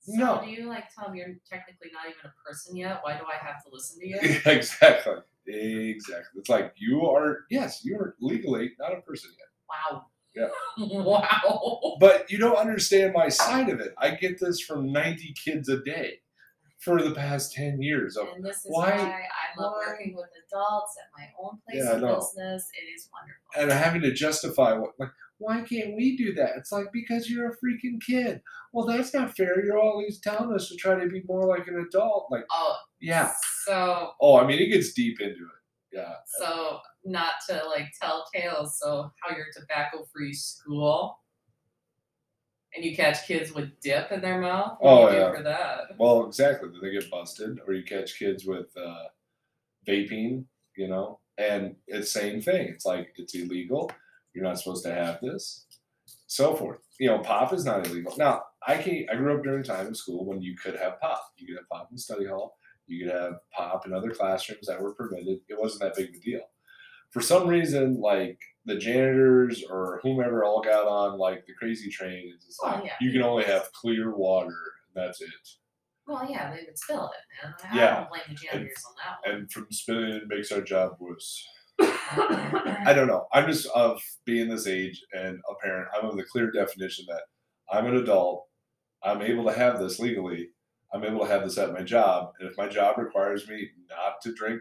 So 0.00 0.14
No. 0.16 0.40
do 0.44 0.50
you 0.50 0.68
like 0.68 0.84
tell 0.94 1.06
them 1.06 1.14
you're 1.14 1.28
technically 1.48 1.90
not 1.92 2.06
even 2.06 2.18
a 2.24 2.48
person 2.48 2.76
yet? 2.76 2.98
Why 3.02 3.16
do 3.16 3.24
I 3.24 3.44
have 3.44 3.62
to 3.64 3.70
listen 3.72 4.00
to 4.00 4.06
you? 4.08 4.18
exactly. 4.46 5.14
Exactly. 5.46 6.38
It's 6.40 6.48
like 6.48 6.72
you 6.76 7.06
are, 7.06 7.40
yes, 7.50 7.84
you 7.84 7.96
are 7.96 8.16
legally 8.20 8.72
not 8.78 8.96
a 8.96 9.00
person 9.02 9.30
yet. 9.38 9.48
Wow. 9.68 10.06
Yeah. 10.34 10.48
wow. 10.78 11.96
But 12.00 12.30
you 12.30 12.38
don't 12.38 12.56
understand 12.56 13.12
my 13.14 13.28
side 13.28 13.68
of 13.68 13.80
it. 13.80 13.92
I 13.98 14.10
get 14.14 14.40
this 14.40 14.60
from 14.60 14.92
90 14.92 15.34
kids 15.44 15.68
a 15.68 15.82
day 15.82 16.20
for 16.80 17.00
the 17.02 17.12
past 17.14 17.52
10 17.52 17.80
years. 17.82 18.16
Of, 18.16 18.28
And 18.34 18.44
this 18.44 18.56
is 18.58 18.66
why- 18.66 18.96
why, 18.96 19.22
I 19.22 19.60
love 19.60 19.72
why- 19.76 19.86
working 19.92 20.14
with 20.16 20.30
adults 20.48 20.96
at 20.98 21.10
my 21.20 21.28
own 21.40 21.58
place 21.68 21.82
Yeah, 21.84 21.92
of 21.96 22.00
know. 22.02 22.16
business. 22.16 22.68
It 22.80 22.86
is 22.94 23.08
wonderful. 23.12 23.42
and 23.56 23.70
having 23.70 24.02
to 24.02 24.12
justify 24.12 24.72
what, 24.72 24.92
like, 24.98 25.10
why 25.38 25.60
can't 25.62 25.94
we 25.96 26.16
do 26.16 26.32
that? 26.34 26.52
It's 26.56 26.70
like, 26.72 26.86
because 26.92 27.28
you're 27.28 27.48
a 27.50 27.56
freaking 27.56 28.00
kid. 28.04 28.42
Well, 28.72 28.86
that's 28.86 29.12
not 29.12 29.36
fair. 29.36 29.64
You're 29.64 29.78
always 29.78 30.20
telling 30.20 30.54
us 30.54 30.68
to 30.68 30.76
try 30.76 30.94
to 30.98 31.08
be 31.08 31.22
more 31.28 31.46
like 31.46 31.66
an 31.68 31.84
adult. 31.86 32.28
Like, 32.30 32.44
oh, 32.50 32.76
yeah. 33.00 33.32
So, 33.64 34.12
Oh, 34.20 34.38
I 34.38 34.46
mean, 34.46 34.60
it 34.60 34.68
gets 34.72 34.92
deep 34.92 35.20
into 35.20 35.34
it. 35.34 35.96
Yeah. 35.96 36.14
so 36.40 36.78
not 37.04 37.32
to 37.48 37.62
like 37.68 37.86
tell 38.00 38.26
tales. 38.34 38.78
So, 38.78 39.10
how 39.22 39.36
you're 39.36 39.46
tobacco 39.54 40.04
free 40.12 40.32
school, 40.32 41.18
and 42.74 42.84
you 42.84 42.96
catch 42.96 43.26
kids 43.26 43.52
with 43.52 43.70
dip 43.80 44.12
in 44.12 44.20
their 44.20 44.40
mouth. 44.40 44.76
What 44.80 44.90
Oh, 44.90 45.08
do 45.10 45.14
you 45.16 45.20
yeah. 45.20 45.30
do 45.30 45.36
for 45.36 45.42
that? 45.42 45.80
Well, 45.98 46.26
exactly. 46.26 46.70
Then 46.70 46.80
they 46.82 46.92
get 46.98 47.10
busted, 47.10 47.60
or 47.66 47.74
you 47.74 47.84
catch 47.84 48.18
kids 48.18 48.46
with 48.46 48.66
uh, 48.76 49.04
vaping, 49.86 50.44
you 50.76 50.88
know, 50.88 51.20
and 51.38 51.76
it's 51.86 52.10
same 52.10 52.40
thing. 52.40 52.68
It's 52.68 52.86
like 52.86 53.12
it's 53.16 53.34
illegal. 53.34 53.90
You're 54.34 54.44
not 54.44 54.58
supposed 54.58 54.84
to 54.84 54.94
have 54.94 55.20
this, 55.20 55.66
so 56.26 56.54
forth. 56.54 56.78
You 56.98 57.08
know, 57.08 57.18
pop 57.18 57.52
is 57.52 57.64
not 57.64 57.86
illegal. 57.86 58.14
Now, 58.16 58.42
I 58.66 58.78
can 58.78 59.06
I 59.10 59.16
grew 59.16 59.36
up 59.36 59.42
during 59.42 59.60
a 59.60 59.64
time 59.64 59.88
in 59.88 59.94
school 59.94 60.24
when 60.24 60.40
you 60.40 60.56
could 60.56 60.76
have 60.76 61.00
pop. 61.00 61.22
You 61.36 61.46
could 61.46 61.56
have 61.58 61.68
pop 61.68 61.88
in 61.90 61.98
study 61.98 62.26
hall. 62.26 62.56
You 62.86 63.04
could 63.04 63.14
have 63.14 63.34
pop 63.54 63.86
in 63.86 63.92
other 63.92 64.10
classrooms 64.12 64.66
that 64.66 64.80
were 64.80 64.94
permitted. 64.94 65.40
It 65.48 65.58
wasn't 65.60 65.82
that 65.82 65.96
big 65.96 66.10
of 66.10 66.14
a 66.16 66.20
deal. 66.20 66.40
For 67.12 67.20
some 67.20 67.46
reason, 67.46 68.00
like 68.00 68.38
the 68.64 68.76
janitors 68.76 69.62
or 69.70 70.00
whomever 70.02 70.44
all 70.44 70.62
got 70.62 70.86
on 70.86 71.18
like 71.18 71.44
the 71.46 71.52
crazy 71.54 71.90
train. 71.90 72.32
It's 72.34 72.46
just 72.46 72.60
Well, 72.62 72.74
like 72.76 72.84
yeah. 72.84 72.92
you 73.00 73.12
can 73.12 73.22
only 73.22 73.44
have 73.44 73.70
clear 73.72 74.14
water, 74.16 74.54
and 74.94 75.04
that's 75.04 75.20
it. 75.20 75.28
Well, 76.06 76.26
yeah, 76.28 76.50
they 76.54 76.64
would 76.66 76.78
spill 76.78 77.10
it, 77.10 77.46
man. 77.46 77.54
I 77.70 77.76
Yeah. 77.76 77.94
don't 78.00 78.08
blame 78.08 78.22
the 78.28 78.34
janitors 78.34 78.84
on 78.88 78.94
that 79.04 79.28
one. 79.30 79.40
and 79.40 79.52
from 79.52 79.66
spilling 79.70 80.12
it 80.14 80.28
makes 80.28 80.50
our 80.52 80.60
job 80.62 80.92
worse. 80.98 81.46
I 81.80 82.92
don't 82.94 83.06
know. 83.08 83.26
I'm 83.32 83.46
just 83.46 83.66
of 83.74 84.00
being 84.24 84.48
this 84.48 84.66
age 84.66 85.00
and 85.12 85.38
a 85.50 85.54
parent. 85.62 85.88
I'm 85.96 86.08
of 86.08 86.16
the 86.16 86.24
clear 86.24 86.50
definition 86.50 87.04
that 87.08 87.22
I'm 87.70 87.86
an 87.86 87.96
adult. 87.96 88.46
I'm 89.02 89.22
able 89.22 89.44
to 89.44 89.52
have 89.52 89.78
this 89.78 89.98
legally. 89.98 90.48
I'm 90.92 91.04
able 91.04 91.20
to 91.20 91.26
have 91.26 91.42
this 91.44 91.58
at 91.58 91.72
my 91.72 91.82
job, 91.82 92.32
and 92.38 92.48
if 92.50 92.56
my 92.58 92.68
job 92.68 92.98
requires 92.98 93.48
me 93.48 93.68
not 93.88 94.20
to 94.22 94.34
drink 94.34 94.60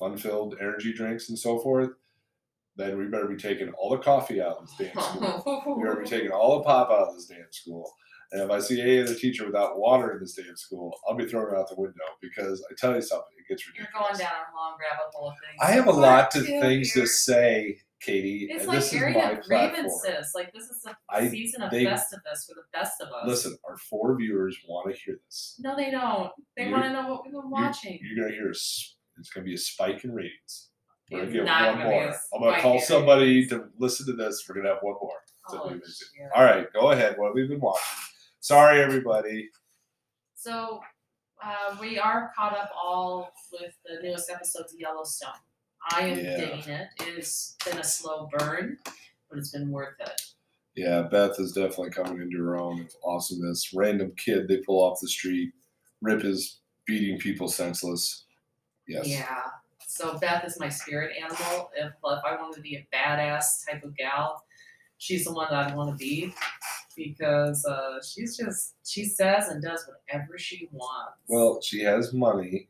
fun-filled 0.00 0.56
energy 0.60 0.92
drinks 0.92 1.28
and 1.28 1.38
so 1.38 1.58
forth, 1.60 1.90
then 2.76 2.98
we 2.98 3.04
better 3.06 3.28
be 3.28 3.36
taking 3.36 3.68
all 3.74 3.90
the 3.90 3.98
coffee 3.98 4.40
out 4.40 4.56
of 4.56 4.66
this 4.78 4.90
damn 4.92 5.02
school. 5.02 5.62
we 5.78 5.84
better 5.84 6.00
be 6.02 6.08
taking 6.08 6.30
all 6.32 6.58
the 6.58 6.64
pop 6.64 6.90
out 6.90 7.08
of 7.08 7.14
this 7.14 7.26
damn 7.26 7.52
school, 7.52 7.92
And 8.32 8.42
if 8.42 8.50
I 8.50 8.58
see 8.58 8.80
any 8.80 9.00
other 9.02 9.14
teacher 9.14 9.44
without 9.44 9.78
water 9.78 10.12
in 10.14 10.20
this 10.20 10.38
of 10.38 10.58
school, 10.58 10.92
I'll 11.06 11.14
be 11.16 11.26
throwing 11.26 11.54
it 11.54 11.58
out 11.58 11.68
the 11.68 11.74
window 11.76 11.94
because 12.20 12.64
I 12.70 12.74
tell 12.78 12.94
you 12.94 13.02
something, 13.02 13.26
it 13.38 13.48
gets 13.48 13.66
ridiculous. 13.68 13.90
You're 13.94 14.02
going 14.02 14.18
down 14.18 14.32
a 14.52 14.56
long 14.56 14.76
rabbit 14.80 15.12
hole 15.14 15.28
of 15.30 15.34
things. 15.34 15.58
I 15.60 15.72
have 15.72 15.86
a 15.86 15.90
What 15.90 15.98
lot 15.98 16.34
of 16.36 16.44
things 16.46 16.96
you- 16.96 17.02
to 17.02 17.08
say, 17.08 17.80
Katie, 18.00 18.48
It's 18.50 18.60
and 18.60 18.68
like 18.68 18.78
this 18.78 18.94
is 18.94 19.02
airing 19.02 19.12
my 19.14 19.20
of 19.32 19.42
platform. 19.42 19.72
grievances. 19.82 20.32
Like 20.34 20.54
this 20.54 20.64
is 20.70 20.82
the 20.82 21.28
season 21.28 21.60
of 21.62 21.70
they- 21.70 21.84
Festivus 21.84 22.46
for 22.48 22.54
the 22.54 22.62
best 22.72 22.98
of 23.02 23.08
us. 23.08 23.26
Listen, 23.26 23.58
our 23.68 23.76
four 23.76 24.16
viewers 24.16 24.56
want 24.66 24.90
to 24.94 24.98
hear 24.98 25.20
this. 25.26 25.56
No, 25.62 25.76
they 25.76 25.90
don't. 25.90 26.32
They 26.56 26.70
want 26.70 26.84
to 26.84 26.92
know 26.94 27.08
what 27.10 27.24
we've 27.24 27.34
been 27.34 27.50
watching. 27.50 27.98
You're 28.02 28.24
gonna 28.24 28.34
hear 28.34 28.50
a 28.52 28.54
it's 29.20 29.30
gonna 29.30 29.44
be 29.44 29.54
a 29.54 29.58
spike 29.58 30.02
in 30.04 30.12
ratings. 30.14 30.70
We're 31.10 31.18
gonna 31.18 31.28
It's 31.28 31.36
give 31.36 31.44
not 31.44 31.62
one 31.66 31.78
gonna 31.78 31.90
be 31.90 31.96
a 31.96 32.00
more. 32.06 32.16
I'm 32.34 32.42
gonna 32.42 32.62
call 32.62 32.80
somebody 32.80 33.46
to 33.48 33.68
listen 33.78 34.06
to 34.06 34.12
this. 34.14 34.44
We're 34.48 34.56
gonna 34.56 34.68
have 34.74 34.82
one 34.82 34.94
more. 35.00 35.12
Oh, 35.50 35.68
be 35.68 35.74
amazing. 35.74 35.84
shit. 36.16 36.28
All 36.34 36.44
right, 36.44 36.72
go 36.72 36.90
ahead. 36.92 37.16
What 37.18 37.28
have 37.28 37.34
we 37.34 37.46
been 37.46 37.60
watching? 37.60 37.82
Sorry, 38.40 38.80
everybody. 38.80 39.48
So 40.34 40.80
uh, 41.44 41.76
we 41.80 41.98
are 41.98 42.30
caught 42.36 42.56
up 42.56 42.70
all 42.74 43.32
with 43.52 43.72
the 43.84 44.02
newest 44.02 44.30
episodes 44.30 44.72
of 44.72 44.80
Yellowstone. 44.80 45.30
I 45.90 46.02
am 46.08 46.18
Yeah. 46.18 46.36
digging 46.36 46.68
it. 46.72 46.88
It's 47.00 47.56
been 47.64 47.78
a 47.78 47.84
slow 47.84 48.28
burn, 48.38 48.78
but 49.28 49.38
it's 49.38 49.50
been 49.50 49.70
worth 49.70 49.98
it. 50.00 50.20
Yeah, 50.76 51.02
Beth 51.02 51.38
is 51.40 51.52
definitely 51.52 51.90
coming 51.90 52.22
into 52.22 52.38
her 52.38 52.56
own 52.56 52.82
of 52.82 52.94
awesomeness. 53.04 53.72
Random 53.74 54.12
kid 54.16 54.46
they 54.48 54.58
pull 54.58 54.80
off 54.82 55.00
the 55.00 55.08
street. 55.08 55.52
Rip 56.00 56.24
is 56.24 56.60
beating 56.86 57.18
people 57.18 57.48
senseless. 57.48 58.24
Yes. 58.90 59.06
Yeah. 59.06 59.36
So 59.86 60.18
Beth 60.18 60.44
is 60.44 60.58
my 60.58 60.68
spirit 60.68 61.16
animal. 61.16 61.70
If 61.76 61.92
if 61.92 62.24
I 62.24 62.36
wanted 62.36 62.56
to 62.56 62.60
be 62.60 62.76
a 62.76 62.86
badass 62.94 63.66
type 63.68 63.84
of 63.84 63.96
gal, 63.96 64.42
she's 64.98 65.24
the 65.24 65.32
one 65.32 65.46
that 65.50 65.68
I'd 65.68 65.76
want 65.76 65.90
to 65.90 65.96
be 65.96 66.34
because 66.96 67.64
uh, 67.64 67.98
she's 68.02 68.36
just 68.36 68.74
she 68.84 69.04
says 69.04 69.48
and 69.48 69.62
does 69.62 69.88
whatever 69.88 70.38
she 70.38 70.68
wants. 70.72 71.18
Well, 71.28 71.60
she 71.62 71.82
has 71.82 72.12
money. 72.12 72.68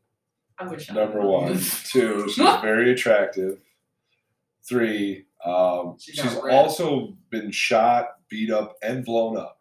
I 0.58 0.66
wish 0.68 0.90
Number 0.90 1.20
had 1.20 1.26
one. 1.26 1.60
Two, 1.84 2.28
she's 2.28 2.36
very 2.60 2.92
attractive. 2.92 3.58
Three, 4.68 5.24
um, 5.44 5.96
She's 5.98 6.16
she's 6.16 6.36
also 6.36 7.16
been 7.30 7.50
shot, 7.50 8.16
beat 8.28 8.50
up, 8.50 8.76
and 8.82 9.04
blown 9.04 9.36
up. 9.38 9.58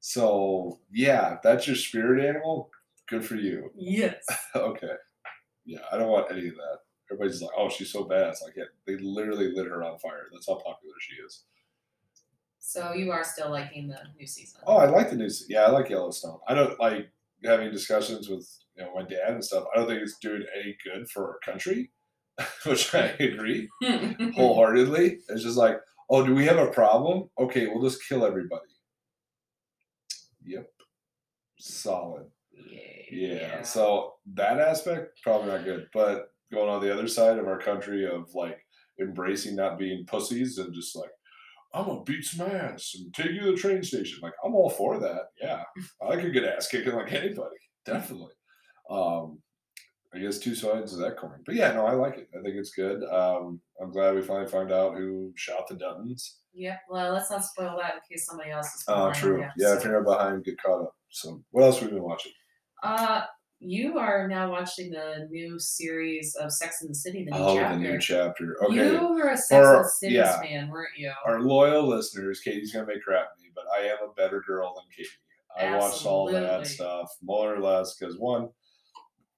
So 0.00 0.80
yeah, 0.92 1.34
if 1.34 1.42
that's 1.42 1.66
your 1.66 1.76
spirit 1.76 2.24
animal, 2.24 2.70
good 3.08 3.24
for 3.24 3.36
you. 3.36 3.70
yes. 3.76 4.24
okay. 4.56 4.94
Yeah, 5.64 5.80
I 5.90 5.98
don't 5.98 6.10
want 6.10 6.30
any 6.30 6.48
of 6.48 6.54
that. 6.54 6.78
Everybody's 7.10 7.42
like, 7.42 7.50
oh, 7.56 7.68
she's 7.68 7.92
so 7.92 8.04
bad. 8.04 8.28
It's 8.28 8.42
like, 8.42 8.54
yeah, 8.56 8.64
they 8.86 8.96
literally 8.96 9.52
lit 9.52 9.66
her 9.66 9.82
on 9.82 9.98
fire. 9.98 10.28
That's 10.32 10.46
how 10.46 10.54
popular 10.54 10.94
she 11.00 11.14
is. 11.16 11.44
So 12.58 12.94
you 12.94 13.10
are 13.10 13.24
still 13.24 13.50
liking 13.50 13.88
the 13.88 13.98
new 14.18 14.26
season. 14.26 14.60
Oh, 14.66 14.76
I 14.78 14.86
like 14.86 15.10
the 15.10 15.16
news. 15.16 15.44
Yeah, 15.48 15.64
I 15.64 15.70
like 15.70 15.90
Yellowstone. 15.90 16.38
I 16.48 16.54
don't 16.54 16.80
like 16.80 17.10
having 17.44 17.70
discussions 17.70 18.28
with 18.28 18.48
you 18.74 18.84
know 18.84 18.94
my 18.94 19.02
dad 19.02 19.32
and 19.32 19.44
stuff. 19.44 19.64
I 19.72 19.78
don't 19.78 19.86
think 19.86 20.00
it's 20.00 20.18
doing 20.18 20.44
any 20.58 20.76
good 20.82 21.08
for 21.10 21.28
our 21.28 21.38
country, 21.44 21.90
which 22.64 22.94
I 22.94 23.08
agree 23.20 23.68
wholeheartedly. 24.34 25.18
It's 25.28 25.42
just 25.42 25.58
like, 25.58 25.78
oh, 26.08 26.24
do 26.24 26.34
we 26.34 26.46
have 26.46 26.56
a 26.58 26.70
problem? 26.70 27.28
Okay, 27.38 27.66
we'll 27.66 27.82
just 27.82 28.02
kill 28.08 28.24
everybody. 28.24 28.62
Yep. 30.44 30.66
Solid. 31.58 32.26
Yeah. 33.10 33.62
So 33.62 34.14
that 34.34 34.60
aspect 34.60 35.20
probably 35.22 35.48
not 35.48 35.64
good, 35.64 35.86
but 35.92 36.28
going 36.52 36.68
on 36.68 36.82
the 36.82 36.92
other 36.92 37.08
side 37.08 37.38
of 37.38 37.46
our 37.46 37.58
country 37.58 38.06
of 38.06 38.28
like 38.34 38.58
embracing 39.00 39.56
not 39.56 39.78
being 39.78 40.04
pussies 40.06 40.58
and 40.58 40.74
just 40.74 40.96
like 40.96 41.10
I'm 41.72 41.86
gonna 41.86 42.02
beat 42.04 42.24
some 42.24 42.46
ass 42.46 42.94
and 42.94 43.12
take 43.12 43.32
you 43.32 43.40
to 43.40 43.50
the 43.52 43.56
train 43.56 43.82
station. 43.82 44.20
Like 44.22 44.34
I'm 44.44 44.54
all 44.54 44.70
for 44.70 44.98
that. 45.00 45.26
Yeah, 45.40 45.62
I 46.08 46.16
could 46.16 46.32
get 46.32 46.44
ass 46.44 46.68
kicking 46.68 46.94
like 46.94 47.12
anybody. 47.12 47.56
Definitely. 47.84 48.32
Um, 48.88 49.38
I 50.14 50.20
guess 50.20 50.38
two 50.38 50.54
sides 50.54 50.92
of 50.92 51.00
that 51.00 51.16
coin. 51.16 51.42
But 51.44 51.56
yeah, 51.56 51.72
no, 51.72 51.86
I 51.86 51.94
like 51.94 52.18
it. 52.18 52.28
I 52.38 52.42
think 52.42 52.54
it's 52.54 52.70
good. 52.70 53.02
Um, 53.02 53.60
I'm 53.82 53.90
glad 53.90 54.14
we 54.14 54.22
finally 54.22 54.48
found 54.48 54.70
out 54.70 54.96
who 54.96 55.32
shot 55.34 55.66
the 55.66 55.74
Duttons. 55.74 56.36
Yeah. 56.52 56.76
Well, 56.88 57.12
let's 57.12 57.30
not 57.32 57.44
spoil 57.44 57.76
that 57.82 57.94
in 57.94 58.00
case 58.08 58.26
somebody 58.26 58.50
else 58.52 58.66
is. 58.66 58.84
Oh, 58.86 59.08
behind 59.08 59.14
true. 59.16 59.44
Yeah, 59.56 59.76
if 59.76 59.82
you're 59.82 60.00
not 60.00 60.16
behind, 60.16 60.44
get 60.44 60.62
caught 60.62 60.82
up. 60.82 60.94
So, 61.10 61.42
what 61.50 61.64
else 61.64 61.80
have 61.80 61.90
we 61.90 61.96
been 61.96 62.04
watching? 62.04 62.30
Uh, 62.84 63.22
you 63.60 63.98
are 63.98 64.28
now 64.28 64.50
watching 64.50 64.90
the 64.90 65.26
new 65.30 65.58
series 65.58 66.34
of 66.36 66.52
Sex 66.52 66.82
in 66.82 66.88
the 66.88 66.94
City, 66.94 67.24
the 67.24 67.30
new 67.30 67.36
Oh, 67.38 67.56
chapter. 67.56 67.76
the 67.76 67.82
new 67.82 67.98
chapter. 67.98 68.56
Okay. 68.64 68.74
You 68.74 69.08
were 69.14 69.30
a 69.30 69.36
Sex 69.36 69.66
and 69.66 69.84
the 69.84 69.88
City 69.88 70.14
yeah. 70.16 70.40
fan, 70.40 70.68
weren't 70.68 70.90
you? 70.98 71.10
Our 71.24 71.40
loyal 71.40 71.86
listeners, 71.88 72.40
Katie's 72.40 72.72
gonna 72.72 72.86
make 72.86 73.02
crap 73.02 73.28
me, 73.40 73.48
but 73.54 73.64
I 73.74 73.86
am 73.86 73.96
a 74.08 74.12
better 74.12 74.42
girl 74.46 74.74
than 74.74 74.84
Katie. 74.94 75.08
I 75.56 75.78
watched 75.78 76.04
all 76.04 76.30
that 76.32 76.66
stuff 76.66 77.10
more 77.22 77.54
or 77.54 77.60
less 77.60 77.96
because 77.96 78.18
one, 78.18 78.50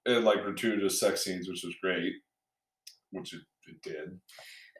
it 0.07 0.23
like 0.25 0.43
gratuitous 0.43 0.99
sex 0.99 1.23
scenes, 1.25 1.47
which 1.49 1.62
was 1.62 1.75
great, 1.83 2.15
which 3.11 3.35
it, 3.35 3.43
it 3.69 3.83
did. 3.83 4.19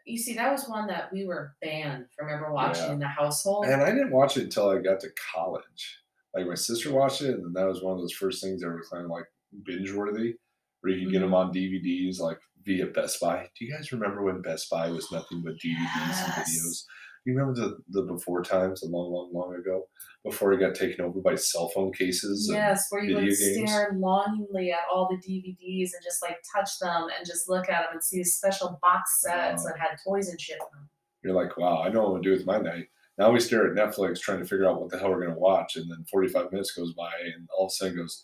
You 0.07 0.19
see, 0.19 0.35
that 0.35 0.51
was 0.51 0.67
one 0.69 0.87
that 0.87 1.13
we 1.13 1.27
were 1.27 1.55
banned 1.61 2.07
from 2.19 2.31
ever 2.31 2.53
watching 2.53 2.85
Yeah. 2.85 2.93
in 2.95 2.99
the 3.01 3.07
household. 3.09 3.67
And 3.67 3.83
I 3.83 3.91
didn't 3.91 4.13
watch 4.13 4.37
it 4.37 4.45
until 4.45 4.71
I 4.71 4.79
got 4.79 5.01
to 5.01 5.09
college. 5.35 5.99
Like 6.37 6.47
my 6.47 6.55
sister 6.55 6.93
watched 6.93 7.23
it, 7.23 7.35
and 7.35 7.55
that 7.55 7.67
was 7.67 7.83
one 7.83 7.95
of 7.95 8.01
those 8.01 8.13
first 8.13 8.43
things 8.43 8.61
that 8.61 8.69
were 8.69 8.85
kind 8.93 9.05
of 9.05 9.11
like 9.11 9.25
binge 9.65 9.93
worthy, 9.93 10.35
where 10.81 10.93
you 10.93 11.07
could 11.07 11.13
get 11.13 11.23
mm-hmm. 11.23 11.31
them 11.31 11.35
on 11.35 11.53
DVDs, 11.53 12.21
like 12.21 12.39
via 12.65 12.87
Best 12.87 13.21
Buy. 13.21 13.49
Do 13.59 13.65
you 13.65 13.73
guys 13.73 13.93
remember 13.93 14.23
when 14.23 14.43
Best 14.43 14.69
Buy 14.69 14.89
was 14.91 15.11
nothing 15.11 15.43
but 15.43 15.55
DVDs 15.55 16.25
and 16.25 16.33
videos? 16.33 16.85
You 17.25 17.35
remember 17.35 17.61
the, 17.61 17.79
the 17.89 18.03
before 18.03 18.45
times, 18.45 18.85
a 18.85 18.87
long, 18.87 19.13
long, 19.13 19.31
long 19.33 19.55
ago, 19.57 19.89
before 20.25 20.53
it 20.53 20.61
got 20.61 20.77
taken 20.77 21.05
over 21.05 21.21
by 21.21 21.35
cell 21.35 21.69
phone 21.71 21.93
cases? 21.93 22.49
Yes, 22.53 22.87
where 22.91 23.03
you 23.03 23.17
would 23.17 23.25
games. 23.25 23.69
stare 23.69 23.97
longingly 23.97 24.71
at 24.71 24.81
all 24.93 25.09
the 25.11 25.17
DVDs 25.17 25.91
and 25.93 26.05
just 26.05 26.23
like 26.23 26.37
touch 26.55 26.79
them 26.81 27.09
and 27.17 27.27
just 27.27 27.49
look 27.49 27.69
at 27.69 27.81
them 27.81 27.95
and 27.95 28.05
see 28.05 28.19
the 28.19 28.25
special 28.25 28.79
box 28.81 29.21
sets 29.23 29.65
Wow. 29.65 29.71
that 29.73 29.81
had 29.81 29.97
toys 30.07 30.29
and 30.29 30.41
shit 30.41 30.55
in 30.55 30.79
them. 30.79 30.89
You're 31.25 31.35
like, 31.35 31.57
wow, 31.57 31.83
I 31.83 31.89
know 31.89 32.03
what 32.03 32.07
I'm 32.07 32.13
gonna 32.13 32.23
do 32.23 32.31
with 32.31 32.47
my 32.47 32.59
night. 32.59 32.87
Now 33.19 33.31
we 33.31 33.41
stare 33.41 33.67
at 33.67 33.77
Netflix 33.77 34.21
trying 34.21 34.41
to 34.41 34.45
figure 34.45 34.69
out 34.69 34.81
what 34.81 34.91
the 34.91 34.99
hell 34.99 35.11
we're 35.11 35.27
gonna 35.27 35.39
watch, 35.39 35.77
and 35.77 35.91
then 35.91 36.05
45 36.11 36.53
minutes 36.53 36.73
goes 36.73 36.93
by, 36.93 37.13
and 37.25 37.49
all 37.57 37.67
of 37.67 37.71
a 37.71 37.75
sudden 37.75 37.97
goes, 37.97 38.21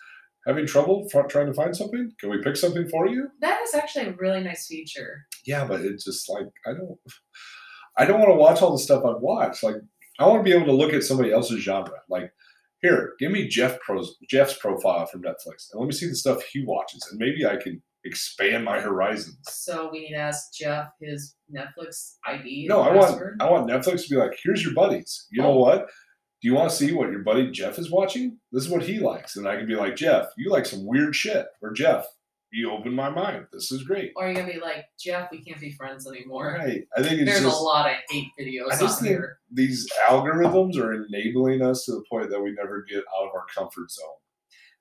having 0.46 0.66
trouble 0.66 1.08
trying 1.28 1.46
to 1.46 1.54
find 1.54 1.76
something? 1.76 2.12
Can 2.20 2.30
we 2.30 2.42
pick 2.42 2.56
something 2.56 2.88
for 2.88 3.08
you? 3.08 3.28
That 3.40 3.60
is 3.62 3.74
actually 3.74 4.06
a 4.06 4.12
really 4.12 4.42
nice 4.42 4.66
feature. 4.66 5.26
Yeah, 5.46 5.64
but 5.64 5.80
it's 5.80 6.04
just 6.04 6.28
like 6.28 6.48
I 6.66 6.72
don't, 6.72 6.98
I 7.96 8.04
don't 8.04 8.20
want 8.20 8.30
to 8.30 8.36
watch 8.36 8.62
all 8.62 8.72
the 8.72 8.78
stuff 8.78 9.04
I've 9.04 9.20
watched. 9.20 9.62
Like 9.62 9.76
I 10.18 10.26
want 10.26 10.40
to 10.40 10.50
be 10.50 10.56
able 10.56 10.66
to 10.66 10.72
look 10.72 10.92
at 10.92 11.04
somebody 11.04 11.32
else's 11.32 11.60
genre. 11.62 12.00
Like 12.08 12.32
here, 12.80 13.14
give 13.18 13.30
me 13.30 13.48
Jeff 13.48 13.80
Pro's 13.80 14.16
Jeff's 14.28 14.58
profile 14.58 15.06
from 15.06 15.22
Netflix, 15.22 15.72
and 15.72 15.80
let 15.80 15.86
me 15.86 15.92
see 15.92 16.08
the 16.08 16.14
stuff 16.14 16.42
he 16.52 16.64
watches, 16.64 17.06
and 17.10 17.18
maybe 17.18 17.46
I 17.46 17.56
can 17.56 17.82
expand 18.04 18.64
my 18.64 18.80
horizons. 18.80 19.38
So 19.44 19.88
we 19.92 20.00
need 20.00 20.10
to 20.10 20.16
ask 20.16 20.52
Jeff 20.54 20.88
his 21.00 21.34
Netflix 21.54 22.14
ID. 22.26 22.66
No, 22.68 22.80
I 22.80 22.94
want. 22.94 23.22
I 23.40 23.50
want 23.50 23.68
Netflix 23.68 24.04
to 24.04 24.10
be 24.10 24.16
like, 24.16 24.38
here's 24.42 24.62
your 24.64 24.74
buddies. 24.74 25.26
You 25.30 25.42
know 25.42 25.52
Oh. 25.52 25.58
what? 25.58 25.86
Do 26.40 26.48
you 26.48 26.54
want 26.54 26.70
to 26.70 26.76
see 26.76 26.92
what 26.92 27.10
your 27.10 27.20
buddy 27.22 27.50
Jeff 27.52 27.78
is 27.78 27.90
watching? 27.90 28.38
This 28.50 28.64
is 28.64 28.68
what 28.70 28.82
he 28.82 28.98
likes, 28.98 29.36
and 29.36 29.46
I 29.46 29.56
can 29.56 29.66
be 29.68 29.76
like, 29.76 29.94
Jeff, 29.94 30.26
you 30.36 30.50
like 30.50 30.66
some 30.66 30.84
weird 30.84 31.14
shit, 31.14 31.46
or 31.62 31.72
Jeff, 31.72 32.04
you 32.50 32.72
opened 32.72 32.96
my 32.96 33.08
mind. 33.08 33.46
This 33.52 33.70
is 33.70 33.84
great. 33.84 34.10
Or 34.16 34.26
you're 34.26 34.34
gonna 34.34 34.52
be 34.52 34.58
like, 34.58 34.86
Jeff, 34.98 35.28
we 35.30 35.40
can't 35.44 35.60
be 35.60 35.70
friends 35.70 36.06
anymore. 36.06 36.56
Right. 36.58 36.82
I 36.96 37.02
think 37.02 37.20
it's 37.20 37.30
There's 37.30 37.42
just 37.44 37.60
a 37.60 37.62
lot 37.62 37.88
of 37.88 37.96
hate 38.10 38.26
videos 38.38 38.72
I 38.72 38.78
just 38.80 38.98
on 38.98 39.04
think- 39.04 39.08
here. 39.18 39.38
these 39.52 39.88
algorithms 40.08 40.76
are 40.76 41.04
enabling 41.04 41.62
us 41.62 41.84
to 41.84 41.92
the 41.92 42.04
point 42.10 42.28
that 42.30 42.40
we 42.42 42.50
never 42.52 42.82
get 42.90 43.04
out 43.16 43.26
of 43.28 43.30
our 43.34 43.46
comfort 43.56 43.90
zone. 43.92 44.08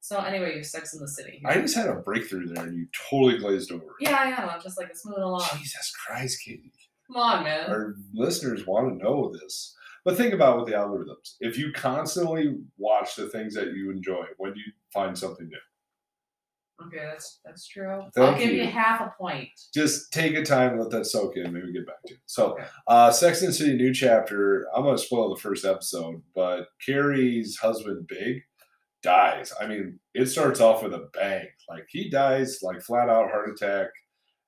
So 0.03 0.17
anyway, 0.19 0.55
you're 0.55 0.63
Sex 0.63 0.93
in 0.93 0.99
the 0.99 1.07
City. 1.07 1.41
I 1.45 1.61
just 1.61 1.75
had 1.75 1.87
a 1.87 1.93
breakthrough 1.95 2.47
there, 2.47 2.65
and 2.65 2.75
you 2.75 2.87
totally 3.09 3.37
glazed 3.37 3.71
over. 3.71 3.83
it. 3.83 4.09
yeah, 4.09 4.17
I 4.19 4.29
am. 4.29 4.49
I'm 4.49 4.61
just 4.61 4.77
like 4.77 4.89
it's 4.89 5.05
moving 5.05 5.23
along. 5.23 5.45
Jesus 5.57 5.93
Christ, 6.05 6.43
Katie. 6.43 6.73
Come 7.07 7.17
on, 7.21 7.43
man. 7.43 7.69
Our 7.69 7.95
listeners 8.13 8.65
want 8.65 8.89
to 8.99 9.03
know 9.03 9.31
this. 9.31 9.75
But 10.03 10.17
think 10.17 10.33
about 10.33 10.57
with 10.57 10.65
the 10.67 10.73
algorithms. 10.73 11.35
If 11.39 11.57
you 11.59 11.71
constantly 11.73 12.57
watch 12.77 13.15
the 13.15 13.27
things 13.29 13.53
that 13.53 13.73
you 13.75 13.91
enjoy, 13.91 14.25
when 14.37 14.53
do 14.53 14.59
you 14.59 14.71
find 14.91 15.15
something 15.15 15.47
new? 15.47 16.87
Okay, 16.87 17.05
that's 17.05 17.39
that's 17.45 17.67
true. 17.67 18.01
I'll 18.17 18.35
give 18.35 18.51
you. 18.51 18.63
you 18.63 18.67
half 18.67 19.01
a 19.01 19.13
point. 19.15 19.49
Just 19.71 20.11
take 20.11 20.33
a 20.33 20.43
time, 20.43 20.79
let 20.79 20.89
that 20.89 21.05
soak 21.05 21.37
in, 21.37 21.53
maybe 21.53 21.71
get 21.71 21.85
back 21.85 22.01
to 22.07 22.15
it. 22.15 22.19
So, 22.25 22.53
Okay. 22.53 22.63
uh, 22.87 23.11
Sex 23.11 23.41
and 23.41 23.49
the 23.49 23.53
City 23.53 23.73
new 23.77 23.93
chapter. 23.93 24.65
I'm 24.75 24.83
to 24.85 24.97
spoil 24.97 25.29
the 25.35 25.39
first 25.39 25.63
episode, 25.63 26.23
but 26.33 26.69
Carrie's 26.83 27.57
husband, 27.57 28.07
Big, 28.07 28.41
dies. 29.03 29.53
I 29.59 29.67
mean, 29.67 29.99
it 30.13 30.27
starts 30.27 30.59
off 30.59 30.83
with 30.83 30.93
a 30.93 31.09
bang. 31.13 31.47
Like, 31.69 31.85
he 31.89 32.09
dies, 32.09 32.59
like, 32.61 32.81
flat 32.81 33.09
out 33.09 33.29
heart 33.31 33.49
attack. 33.49 33.87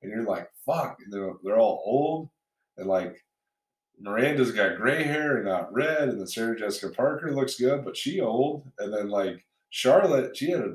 And 0.02 0.12
you're 0.12 0.24
like, 0.24 0.48
fuck. 0.66 0.98
And 1.04 1.12
they're, 1.14 1.34
they're 1.44 1.60
all 1.60 1.82
old. 1.86 2.30
And, 2.78 2.88
like, 2.88 3.16
Miranda's 4.00 4.52
got 4.52 4.78
gray 4.78 5.04
hair 5.04 5.38
and 5.38 5.46
not 5.46 5.72
red. 5.74 6.10
And 6.10 6.20
then 6.20 6.28
Sarah 6.28 6.58
Jessica 6.58 6.94
Parker 6.94 7.34
looks 7.34 7.60
good, 7.60 7.86
but 7.86 7.96
she 7.98 8.20
old. 8.22 8.70
And 8.80 8.94
then, 8.94 9.10
like, 9.10 9.46
Charlotte, 9.70 10.36
she 10.36 10.52
had 10.52 10.62
a, 10.62 10.74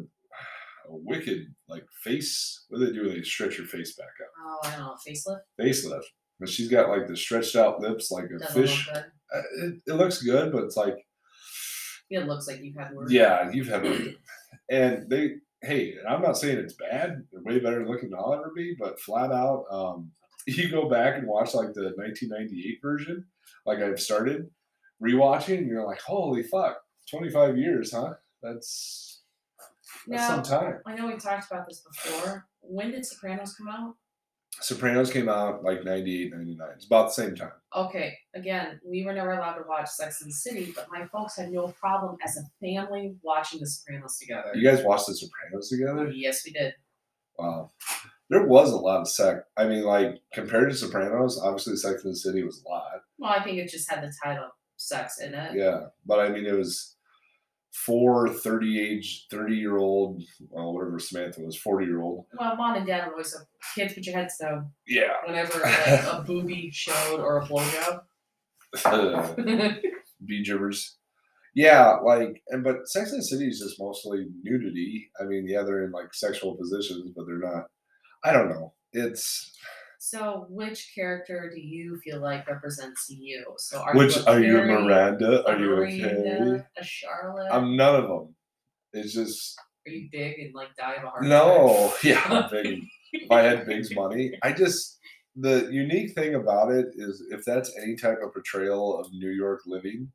a 0.89 0.97
wicked, 0.97 1.55
like, 1.69 1.85
face. 2.03 2.65
What 2.69 2.79
do 2.79 2.87
they 2.87 2.93
do? 2.93 3.09
They 3.11 3.23
stretch 3.23 3.59
her 3.59 3.65
face 3.65 3.95
back 3.97 4.07
up 4.23 4.29
Oh, 4.45 4.59
I 4.65 4.71
don't 4.77 4.81
know, 4.81 4.97
facelift 5.07 5.41
facelift. 5.61 6.05
But 6.41 6.49
she's 6.49 6.69
got 6.69 6.89
like 6.89 7.09
the 7.09 7.17
stretched 7.17 7.57
out 7.57 7.81
lips 7.81 8.11
like 8.13 8.27
a 8.27 8.39
doesn't 8.39 8.63
fish. 8.63 8.89
look. 8.89 9.05
Uh, 9.35 9.41
It, 9.59 9.75
it 9.89 9.93
looks 9.95 10.23
good, 10.23 10.53
but 10.53 10.63
it's 10.63 10.77
like 10.77 10.95
It 12.11 12.27
looks 12.27 12.49
like 12.49 12.61
you've 12.63 12.77
had 12.77 12.95
work. 12.95 13.11
Yeah, 13.11 13.51
you've 13.51 13.69
had 13.69 13.85
one. 13.85 14.17
And 14.71 15.09
they, 15.09 15.37
hey, 15.63 15.95
I'm 16.09 16.23
not 16.23 16.39
saying 16.39 16.59
it's 16.59 16.75
bad. 16.75 17.25
They're 17.33 17.43
way 17.43 17.59
better 17.59 17.87
looking 17.87 18.11
than 18.11 18.19
I'll 18.19 18.35
ever 18.35 18.53
be, 18.55 18.75
but 18.79 19.01
flat 19.01 19.33
out, 19.33 19.65
um, 19.71 20.11
you 20.47 20.71
go 20.71 20.89
back 20.89 21.17
and 21.17 21.27
watch 21.27 21.55
like 21.55 21.73
the 21.75 21.93
1998 21.97 22.79
version, 22.83 23.25
like 23.67 23.79
I've 23.79 24.01
started 24.01 24.49
rewatching, 25.03 25.59
and 25.59 25.69
you're 25.69 25.87
like, 25.87 26.01
holy 26.01 26.43
fuck, 26.43 26.79
25 27.11 27.59
years, 27.59 27.93
huh? 27.93 28.15
That's 28.43 29.23
that's 30.07 30.29
Now, 30.29 30.43
some 30.43 30.43
time. 30.43 30.81
I 30.87 30.95
know 30.95 31.07
we 31.07 31.17
talked 31.17 31.51
about 31.51 31.69
this 31.69 31.81
before. 31.81 32.47
When 32.61 32.91
did 32.91 33.05
Sopranos 33.05 33.55
come 33.55 33.69
out? 33.69 33.95
Sopranos 34.61 35.13
came 35.13 35.29
out 35.29 35.63
like 35.63 35.85
98, 35.85 36.33
99. 36.33 36.69
It's 36.75 36.87
about 36.87 37.07
the 37.07 37.13
same 37.13 37.35
time. 37.37 37.53
Okay, 37.75 38.15
again, 38.35 38.81
we 38.85 39.05
were 39.05 39.13
never 39.13 39.33
allowed 39.33 39.55
to 39.55 39.65
watch 39.69 39.89
Sex 39.89 40.21
and 40.21 40.31
the 40.31 40.35
City, 40.35 40.73
but 40.75 40.89
my 40.91 41.07
folks 41.07 41.37
had 41.37 41.51
no 41.51 41.69
problem 41.69 42.17
as 42.25 42.37
a 42.37 42.43
family 42.61 43.15
watching 43.23 43.61
The 43.61 43.67
Sopranos 43.67 44.19
together. 44.19 44.53
You 44.55 44.69
guys 44.69 44.85
watched 44.85 45.07
The 45.07 45.15
Sopranos 45.15 45.69
together? 45.69 46.11
Yes, 46.11 46.43
we 46.45 46.53
did. 46.53 46.75
Wow. 47.39 47.71
There 48.31 48.47
was 48.47 48.73
a 48.73 48.77
lot 48.77 49.01
of 49.01 49.09
sex. 49.09 49.41
I 49.57 49.67
mean, 49.67 49.85
like, 49.85 50.21
compared 50.33 50.71
to 50.71 50.77
Sopranos, 50.77 51.41
obviously 51.41 51.77
Sex 51.77 52.05
and 52.05 52.13
the 52.13 52.17
City 52.17 52.43
was 52.43 52.63
a 52.63 52.69
lot. 52.69 53.03
Well, 53.19 53.31
I 53.31 53.43
think 53.43 53.59
it 53.59 53.71
just 53.71 53.91
had 53.91 54.03
the 54.03 54.13
title 54.23 54.49
sex 54.77 55.21
in 55.21 55.35
it. 55.35 55.55
Yeah. 55.55 55.87
But 56.05 56.21
I 56.21 56.29
mean, 56.29 56.47
it 56.47 56.53
was 56.53 56.97
four 57.73 58.29
30 58.29 58.81
age, 58.81 59.27
30 59.31 59.55
year 59.57 59.77
old, 59.79 60.23
well, 60.51 60.73
whatever 60.75 60.99
Samantha 60.99 61.41
was, 61.43 61.57
40 61.57 61.87
year 61.87 62.03
old. 62.03 62.27
Well, 62.39 62.57
mom 62.57 62.77
and 62.77 62.87
dad 62.87 63.07
were 63.07 63.13
always 63.13 63.35
a 63.35 63.39
kids 63.79 63.95
put 63.95 64.07
your 64.07 64.17
heads 64.17 64.37
down 64.41 64.71
Yeah. 64.87 65.13
whenever 65.27 65.61
like, 65.61 65.77
a 66.05 66.23
booby 66.27 66.71
showed 66.73 67.21
or 67.21 67.39
a 67.39 67.47
blowjob. 67.47 68.01
Bee 70.27 70.45
gibbers. 70.45 70.95
Yeah, 71.55 71.97
like, 72.05 72.43
and 72.49 72.63
but 72.63 72.87
Sex 72.89 73.11
and 73.13 73.21
the 73.21 73.25
City 73.25 73.49
is 73.49 73.59
just 73.61 73.81
mostly 73.81 74.27
nudity. 74.43 75.11
I 75.21 75.25
mean, 75.25 75.47
yeah, 75.49 75.63
they're 75.63 75.85
in 75.85 75.93
like 75.93 76.13
sexual 76.15 76.57
positions, 76.57 77.11
but 77.17 77.25
they're 77.27 77.39
not. 77.39 77.65
I 78.25 78.33
don't 78.33 78.49
know. 78.49 78.75
It's 78.93 79.57
so, 79.99 80.47
which 80.49 80.93
character 80.95 81.51
do 81.53 81.61
you 81.61 81.99
feel 82.05 82.21
like 82.21 82.47
represents 82.49 83.07
you? 83.09 83.45
So, 83.59 83.81
are 83.81 83.95
which 83.97 84.17
you 84.17 84.23
a 84.23 84.31
are 84.31 84.41
you 84.41 84.59
a 84.61 84.65
Miranda? 84.65 85.45
Are 85.47 85.59
you 85.59 85.83
a 85.83 86.65
a 86.79 86.85
Charlotte? 86.85 87.53
I'm 87.53 87.77
none 87.77 87.97
of 87.97 88.09
them. 88.09 88.35
It's 88.93 89.13
just 89.13 89.59
are 89.87 89.91
you 89.91 90.09
big 90.13 90.39
and 90.39 90.55
like 90.55 90.75
die 90.77 90.95
of 90.95 91.05
a 91.05 91.11
heart 91.11 91.25
attack? 91.25 91.31
no. 91.31 91.93
Yeah, 92.05 92.23
I'm 92.27 92.51
big. 92.51 92.85
if 93.13 93.31
I 93.31 93.43
had 93.43 93.67
Big's 93.67 93.95
money, 93.95 94.33
I 94.43 94.53
just 94.53 94.99
the 95.35 95.69
unique 95.71 96.15
thing 96.15 96.37
about 96.37 96.71
it 96.71 96.87
is 96.95 97.25
if 97.31 97.45
that's 97.45 97.73
any 97.83 97.97
type 97.97 98.19
of 98.23 98.33
portrayal 98.33 99.01
of 99.01 99.13
New 99.13 99.31
York 99.31 99.61
living 99.67 100.11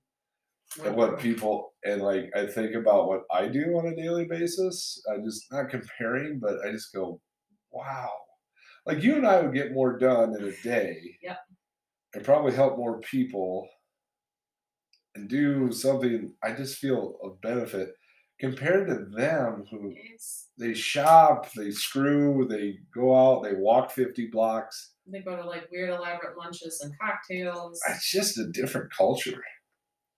and 0.84 0.96
what 0.96 1.20
people 1.20 1.74
and 1.84 2.02
like 2.02 2.32
I 2.36 2.46
think 2.48 2.74
about 2.76 3.08
what 3.10 3.24
I 3.34 3.48
do 3.48 3.78
on 3.78 3.88
a 3.88 3.96
daily 3.96 4.26
basis. 4.26 5.04
I 5.12 5.18
just 5.18 5.52
not 5.52 5.70
comparing, 5.70 6.40
but 6.40 6.56
I 6.66 6.72
just 6.72 6.94
go, 6.94 7.20
wow. 7.72 8.10
Like 8.86 9.02
you 9.04 9.16
and 9.16 9.26
I 9.26 9.42
would 9.42 9.54
get 9.54 9.74
more 9.74 9.98
done 9.98 10.36
in 10.36 10.44
a 10.44 10.52
day. 10.62 11.18
Yep. 11.22 11.38
And 12.16 12.24
probably 12.24 12.54
help 12.54 12.78
more 12.78 13.00
people 13.00 13.68
and 15.16 15.30
do 15.30 15.72
something 15.72 16.34
I 16.44 16.54
just 16.54 16.78
feel 16.78 17.18
of 17.24 17.40
benefit 17.42 17.94
compared 18.40 18.88
to 18.88 19.06
them 19.16 19.64
who 19.72 19.94
It's 20.14 20.50
they 20.60 20.74
shop, 20.74 21.52
they 21.54 21.72
screw, 21.72 22.46
they 22.48 22.76
go 22.94 23.16
out, 23.16 23.44
they 23.44 23.54
walk 23.56 23.90
50 23.92 24.28
blocks. 24.28 24.92
they 25.08 25.22
go 25.22 25.36
to 25.36 25.44
like 25.46 25.70
weird 25.72 25.90
elaborate 25.90 26.38
lunches 26.38 26.82
and 26.82 26.94
cocktails. 27.00 27.80
It's 27.90 28.12
just 28.12 28.38
a 28.38 28.50
different 28.52 28.92
culture. 28.96 29.42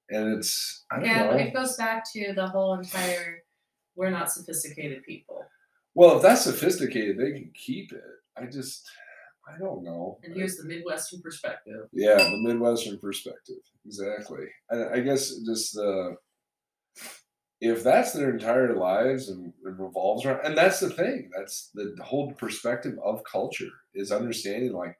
And 0.09 0.37
it's 0.37 0.85
I 0.91 0.97
don't 0.97 1.05
Yeah, 1.05 1.23
know. 1.25 1.37
it 1.37 1.53
goes 1.53 1.77
back 1.77 2.03
to 2.13 2.33
the 2.33 2.47
whole 2.47 2.73
entire 2.75 3.43
we're 3.95 4.09
not 4.09 4.31
sophisticated 4.31 5.03
people. 5.03 5.45
Well, 5.93 6.17
if 6.17 6.21
that's 6.21 6.41
sophisticated, 6.43 7.17
they 7.17 7.31
can 7.31 7.51
keep 7.55 7.93
it. 7.93 8.01
I 8.37 8.45
just, 8.45 8.85
I 9.47 9.57
don't 9.57 9.83
know. 9.83 10.19
And 10.23 10.35
here's 10.35 10.57
the 10.57 10.65
Midwestern 10.65 11.21
perspective. 11.21 11.87
yeah, 11.93 12.15
the 12.17 12.41
Midwestern 12.43 12.97
perspective, 12.99 13.57
exactly. 13.85 14.45
And 14.69 14.93
I 14.93 14.99
guess 14.99 15.33
just 15.45 15.73
the, 15.73 16.15
if 17.61 17.83
that's 17.83 18.13
their 18.13 18.31
entire 18.31 18.75
lives 18.75 19.29
and 19.29 19.47
it 19.47 19.53
revolves 19.77 20.25
around, 20.25 20.41
and 20.45 20.57
that's 20.57 20.79
the 20.79 20.89
thing. 20.89 21.29
That's 21.35 21.69
the 21.73 21.95
whole 22.03 22.33
perspective 22.33 22.97
of 23.03 23.23
culture 23.23 23.69
is 23.93 24.11
understanding 24.11 24.73
like 24.73 24.97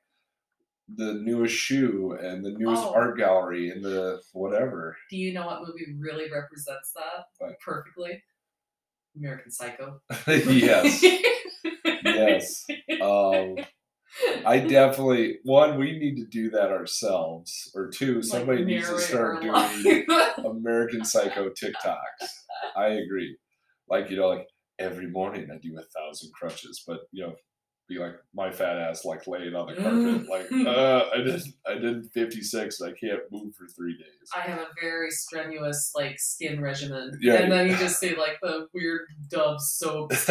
the 0.96 1.16
newest 1.16 1.56
shoe 1.56 2.16
and 2.22 2.46
the 2.46 2.52
newest 2.52 2.84
Oh. 2.84 2.94
art 2.94 3.18
gallery 3.18 3.72
and 3.72 3.84
the 3.84 4.22
whatever. 4.34 4.96
Do 5.10 5.18
you 5.18 5.34
know 5.34 5.48
what 5.48 5.62
movie 5.62 5.96
really 6.00 6.32
represents 6.32 6.94
that 6.94 7.26
What? 7.40 7.60
perfectly? 7.60 8.24
American 9.18 9.52
Psycho. 9.52 10.02
yes, 10.28 11.04
yes. 12.04 12.66
Um, 13.02 13.56
I 14.46 14.60
definitely 14.60 15.40
one. 15.44 15.78
We 15.78 15.98
need 15.98 16.16
to 16.18 16.26
do 16.26 16.50
that 16.52 16.70
ourselves, 16.72 17.72
or 17.76 17.90
two. 17.90 18.22
Somebody 18.22 18.60
Like, 18.60 18.68
needs 18.68 18.90
to 18.90 19.00
start 19.00 19.42
doing. 19.42 20.06
American 20.46 21.04
Psycho 21.04 21.50
TikToks. 21.50 22.30
I 22.78 22.88
agree. 22.88 23.38
Like 23.90 24.10
you 24.10 24.18
know, 24.18 24.30
like 24.30 24.48
every 24.80 25.08
morning 25.08 25.50
I 25.52 25.58
do 25.58 25.78
a 25.78 26.00
thousand 26.00 26.32
crunches, 26.34 26.84
but 26.88 27.02
you 27.12 27.26
know, 27.26 27.36
be 27.88 28.00
like 28.00 28.16
my 28.34 28.52
fat 28.52 28.78
ass 28.78 29.06
like 29.06 29.28
laying 29.28 29.54
on 29.54 29.68
the 29.68 29.76
carpet, 29.82 30.28
like 30.30 30.52
uh, 30.68 31.06
I 31.14 31.18
did 31.24 31.42
I 31.68 31.74
did 31.76 32.06
fifty 32.14 32.42
six. 32.42 32.82
I 32.82 32.92
can't 32.94 33.22
move 33.32 33.54
for 33.56 33.68
three 33.68 33.94
days. 33.98 34.30
I 34.36 34.42
have 34.42 34.60
a 34.60 34.68
very 34.82 35.12
strenuous 35.12 35.92
like 35.96 36.18
skin 36.20 36.62
regimen. 36.62 37.12
Yeah. 37.22 37.36
And 37.36 37.52
then 37.52 37.68
you 37.68 37.78
just 37.78 38.00
see 38.00 38.16
like 38.16 38.38
the 38.42 38.68
weird 38.74 39.02
Dove 39.30 39.62
soaps. 39.62 40.28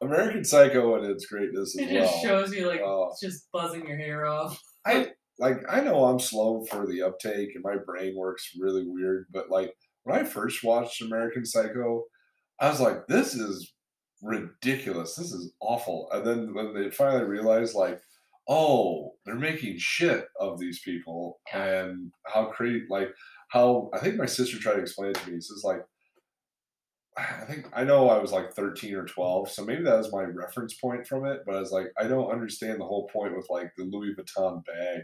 American 0.00 0.44
Psycho 0.44 0.96
and 0.96 1.06
its 1.06 1.26
greatness 1.26 1.76
as 1.78 1.86
well. 1.86 1.96
It 1.96 2.00
just 2.00 2.22
shows 2.22 2.52
you 2.54 2.66
like 2.66 2.80
Oh. 2.80 3.12
just 3.22 3.46
buzzing 3.52 3.86
your 3.86 3.96
hair 3.96 4.26
off. 4.26 4.60
I 4.84 5.10
like 5.38 5.58
I 5.70 5.80
know 5.80 6.04
I'm 6.06 6.18
slow 6.18 6.64
for 6.64 6.86
the 6.86 7.02
uptake 7.02 7.50
and 7.54 7.62
my 7.62 7.76
brain 7.86 8.14
works 8.16 8.50
really 8.58 8.84
weird, 8.86 9.26
but 9.30 9.48
like 9.50 9.72
when 10.02 10.18
I 10.18 10.24
first 10.24 10.64
watched 10.64 11.00
American 11.02 11.44
Psycho, 11.44 12.02
I 12.58 12.68
was 12.68 12.80
like, 12.80 13.06
this 13.06 13.34
is 13.34 13.72
ridiculous. 14.22 15.14
This 15.16 15.32
is 15.32 15.52
awful. 15.60 16.08
And 16.12 16.24
then 16.26 16.54
when 16.54 16.72
they 16.74 16.90
finally 16.90 17.24
realized 17.24 17.74
like, 17.74 18.00
oh, 18.48 19.12
they're 19.24 19.34
making 19.34 19.76
shit 19.78 20.26
of 20.40 20.58
these 20.58 20.80
people 20.80 21.40
and 21.52 22.10
how 22.26 22.46
crazy 22.46 22.84
like 22.90 23.08
how 23.48 23.90
I 23.92 23.98
think 23.98 24.16
my 24.16 24.26
sister 24.26 24.58
tried 24.58 24.74
to 24.74 24.80
explain 24.80 25.10
it 25.10 25.16
to 25.16 25.30
me. 25.30 25.40
So 25.40 25.54
it's 25.54 25.64
like 25.64 25.82
I 27.16 27.44
think 27.44 27.68
I 27.74 27.84
know 27.84 28.08
I 28.08 28.18
was 28.18 28.32
like 28.32 28.54
13 28.54 28.94
or 28.94 29.04
12, 29.04 29.50
so 29.50 29.64
maybe 29.64 29.82
that 29.82 29.98
was 29.98 30.10
my 30.12 30.22
reference 30.22 30.74
point 30.74 31.06
from 31.06 31.26
it. 31.26 31.40
But 31.44 31.56
I 31.56 31.60
was 31.60 31.70
like, 31.70 31.88
I 31.98 32.08
don't 32.08 32.30
understand 32.32 32.80
the 32.80 32.86
whole 32.86 33.06
point 33.12 33.36
with 33.36 33.46
like 33.50 33.70
the 33.76 33.84
Louis 33.84 34.14
Vuitton 34.14 34.64
bag 34.64 35.02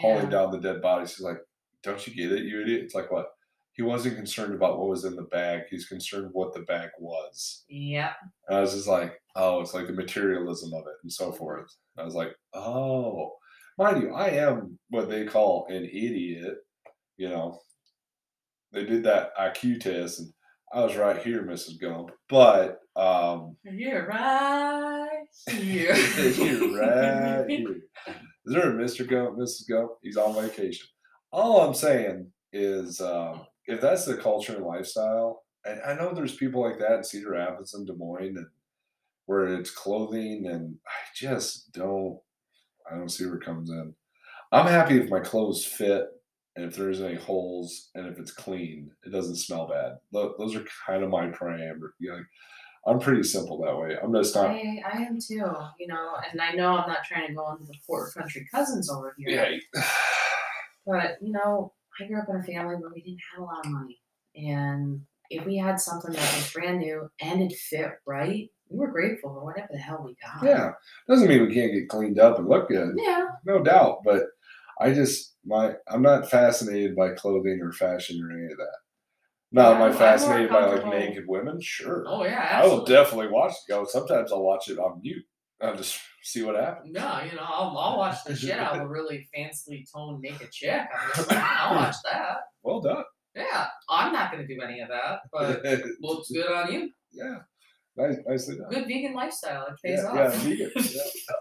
hauling 0.00 0.24
Yeah. 0.24 0.30
down 0.30 0.50
the 0.50 0.60
dead 0.60 0.80
bodies. 0.80 1.14
He's 1.14 1.24
like, 1.24 1.38
Don't 1.82 2.04
you 2.06 2.14
get 2.14 2.32
it, 2.32 2.44
you 2.44 2.62
idiot? 2.62 2.82
It's 2.84 2.94
like 2.94 3.10
what? 3.12 3.26
He 3.74 3.82
wasn't 3.82 4.16
concerned 4.16 4.54
about 4.54 4.78
what 4.78 4.88
was 4.88 5.04
in 5.04 5.16
the 5.16 5.22
bag. 5.22 5.62
He's 5.70 5.86
concerned 5.86 6.28
what 6.32 6.52
the 6.52 6.60
bag 6.60 6.90
was. 6.98 7.64
Yep. 7.68 8.12
And 8.48 8.58
I 8.58 8.60
was 8.60 8.74
just 8.74 8.86
like, 8.86 9.14
oh, 9.34 9.60
it's 9.62 9.72
like 9.72 9.86
the 9.86 9.94
materialism 9.94 10.74
of 10.74 10.82
it 10.82 10.94
and 11.02 11.12
so 11.12 11.32
forth. 11.32 11.74
I 11.96 12.04
was 12.04 12.14
like, 12.14 12.34
oh, 12.52 13.32
mind 13.78 14.02
you, 14.02 14.14
I 14.14 14.28
am 14.28 14.78
what 14.90 15.08
they 15.08 15.24
call 15.24 15.66
an 15.68 15.84
idiot. 15.84 16.56
You 17.16 17.30
know, 17.30 17.60
they 18.72 18.84
did 18.84 19.04
that 19.04 19.36
IQ 19.36 19.80
test, 19.80 20.20
and 20.20 20.32
I 20.72 20.84
was 20.84 20.96
right 20.96 21.22
here, 21.22 21.42
Mrs. 21.42 21.80
Gump. 21.80 22.10
But 22.28 22.80
um, 22.96 23.56
You're 23.64 24.06
right 24.06 25.08
here. 25.50 25.94
you're 26.34 26.78
right 26.78 27.44
here. 27.48 27.82
Is 28.44 28.54
there 28.54 28.70
a 28.70 28.74
Mr. 28.74 29.08
Gump, 29.08 29.38
Mrs. 29.38 29.68
Gump? 29.68 29.92
He's 30.02 30.16
on 30.16 30.34
vacation. 30.34 30.88
All 31.30 31.60
I'm 31.62 31.74
saying 31.74 32.30
is, 32.52 33.00
um, 33.00 33.46
if 33.72 33.80
that's 33.80 34.04
the 34.04 34.16
culture 34.16 34.56
and 34.56 34.64
lifestyle, 34.64 35.44
and 35.64 35.80
I 35.86 35.94
know 35.94 36.12
there's 36.12 36.34
people 36.34 36.62
like 36.62 36.78
that 36.78 36.98
in 36.98 37.04
Cedar 37.04 37.30
Rapids 37.30 37.74
and 37.74 37.86
Des 37.86 37.94
Moines, 37.94 38.36
and 38.36 38.46
where 39.26 39.46
it's 39.46 39.70
clothing, 39.70 40.46
and 40.46 40.76
I 40.86 41.00
just 41.14 41.72
don't, 41.72 42.18
I 42.90 42.96
don't 42.96 43.08
see 43.08 43.26
where 43.26 43.36
it 43.36 43.44
comes 43.44 43.70
in. 43.70 43.94
I'm 44.50 44.66
happy 44.66 44.98
if 44.98 45.08
my 45.08 45.20
clothes 45.20 45.64
fit, 45.64 46.08
and 46.56 46.64
if 46.66 46.76
there's 46.76 47.00
any 47.00 47.14
holes, 47.14 47.90
and 47.94 48.06
if 48.06 48.18
it's 48.18 48.32
clean, 48.32 48.90
it 49.06 49.10
doesn't 49.10 49.36
smell 49.36 49.68
bad. 49.68 49.98
Those 50.12 50.54
are 50.56 50.64
kind 50.86 51.02
of 51.02 51.10
my 51.10 51.28
parameters. 51.28 51.90
I'm 52.84 52.98
pretty 52.98 53.22
simple 53.22 53.58
that 53.62 53.78
way. 53.78 53.96
I'm 54.02 54.12
just 54.12 54.34
not. 54.34 54.50
I, 54.50 54.82
I 54.92 54.98
am 55.02 55.18
too, 55.20 55.44
you 55.78 55.86
know, 55.86 56.16
and 56.30 56.40
I 56.40 56.52
know 56.52 56.76
I'm 56.76 56.88
not 56.88 57.04
trying 57.04 57.28
to 57.28 57.34
go 57.34 57.52
into 57.52 57.64
the 57.64 57.74
poor 57.86 58.10
country 58.10 58.46
cousins 58.52 58.90
over 58.90 59.14
here. 59.16 59.60
Yeah, 59.72 59.82
But 60.86 61.18
you 61.22 61.32
know, 61.32 61.72
I 62.00 62.06
grew 62.06 62.20
up 62.20 62.28
in 62.28 62.36
a 62.36 62.42
family 62.42 62.76
where 62.76 62.90
we 62.94 63.02
didn't 63.02 63.20
have 63.32 63.42
a 63.42 63.44
lot 63.44 63.64
of 63.66 63.72
money, 63.72 64.00
and 64.36 65.02
if 65.30 65.44
we 65.46 65.56
had 65.56 65.80
something 65.80 66.12
that 66.12 66.34
was 66.36 66.52
brand 66.52 66.78
new 66.78 67.08
and 67.20 67.42
it 67.42 67.52
fit 67.56 67.90
right, 68.06 68.48
we 68.68 68.78
were 68.78 68.90
grateful 68.90 69.32
for 69.34 69.44
whatever 69.44 69.68
the 69.72 69.78
hell 69.78 70.02
we 70.04 70.16
got. 70.22 70.42
Yeah, 70.44 70.72
doesn't 71.08 71.28
mean 71.28 71.46
we 71.46 71.54
can't 71.54 71.72
get 71.72 71.88
cleaned 71.88 72.18
up 72.18 72.38
and 72.38 72.48
look 72.48 72.68
good, 72.68 72.94
Yeah. 72.96 73.26
no 73.44 73.62
doubt. 73.62 73.98
But 74.04 74.24
I 74.80 74.92
just 74.92 75.36
my 75.44 75.74
I'm 75.88 76.02
not 76.02 76.30
fascinated 76.30 76.96
by 76.96 77.10
clothing 77.14 77.60
or 77.62 77.72
fashion 77.72 78.22
or 78.22 78.30
any 78.32 78.50
of 78.52 78.58
that. 78.58 78.76
Am 79.54 79.58
Yeah, 79.78 79.82
I 79.82 79.86
I'm 79.88 79.92
fascinated 79.92 80.50
by 80.50 80.64
like 80.66 80.86
naked 80.86 81.24
women? 81.28 81.60
Sure. 81.60 82.04
Oh 82.06 82.24
yeah, 82.24 82.60
I 82.62 82.66
will 82.66 82.84
definitely 82.84 83.28
watch 83.28 83.52
it. 83.52 83.70
Go. 83.70 83.84
Sometimes 83.84 84.32
I'll 84.32 84.42
watch 84.42 84.68
it 84.68 84.78
on 84.78 85.00
mute. 85.02 85.24
I'll 85.62 85.76
just 85.76 85.98
see 86.22 86.42
what 86.42 86.56
happens. 86.56 86.92
No, 86.92 87.20
you 87.28 87.36
know, 87.36 87.42
I'll, 87.44 87.76
I'll 87.78 87.98
watch 87.98 88.24
the 88.24 88.34
shit 88.34 88.58
out 88.58 88.74
of 88.76 88.82
a 88.82 88.88
really 88.88 89.28
fancily 89.36 89.84
toned 89.94 90.20
naked 90.20 90.50
chick. 90.50 90.80
I'm 90.80 91.10
just 91.14 91.30
like, 91.30 91.38
I'll 91.38 91.76
watch 91.76 91.96
that. 92.10 92.36
Well 92.64 92.80
done. 92.80 93.02
Yeah, 93.34 93.66
I'm 93.90 94.12
not 94.12 94.30
gonna 94.30 94.46
do 94.46 94.60
any 94.60 94.80
of 94.80 94.88
that, 94.88 95.20
but 95.32 95.62
looks 96.00 96.30
good 96.30 96.46
on 96.50 96.72
you. 96.72 96.90
yeah. 97.12 97.38
Nice, 97.96 98.16
nicely 98.26 98.56
done. 98.56 98.70
Good 98.70 98.86
vegan 98.86 99.14
lifestyle. 99.14 99.66
It 99.66 99.74
pays 99.84 99.98
Yeah, 100.02 100.08
off. 100.26 100.46
yeah, 100.46 100.68
vegan. 100.72 100.72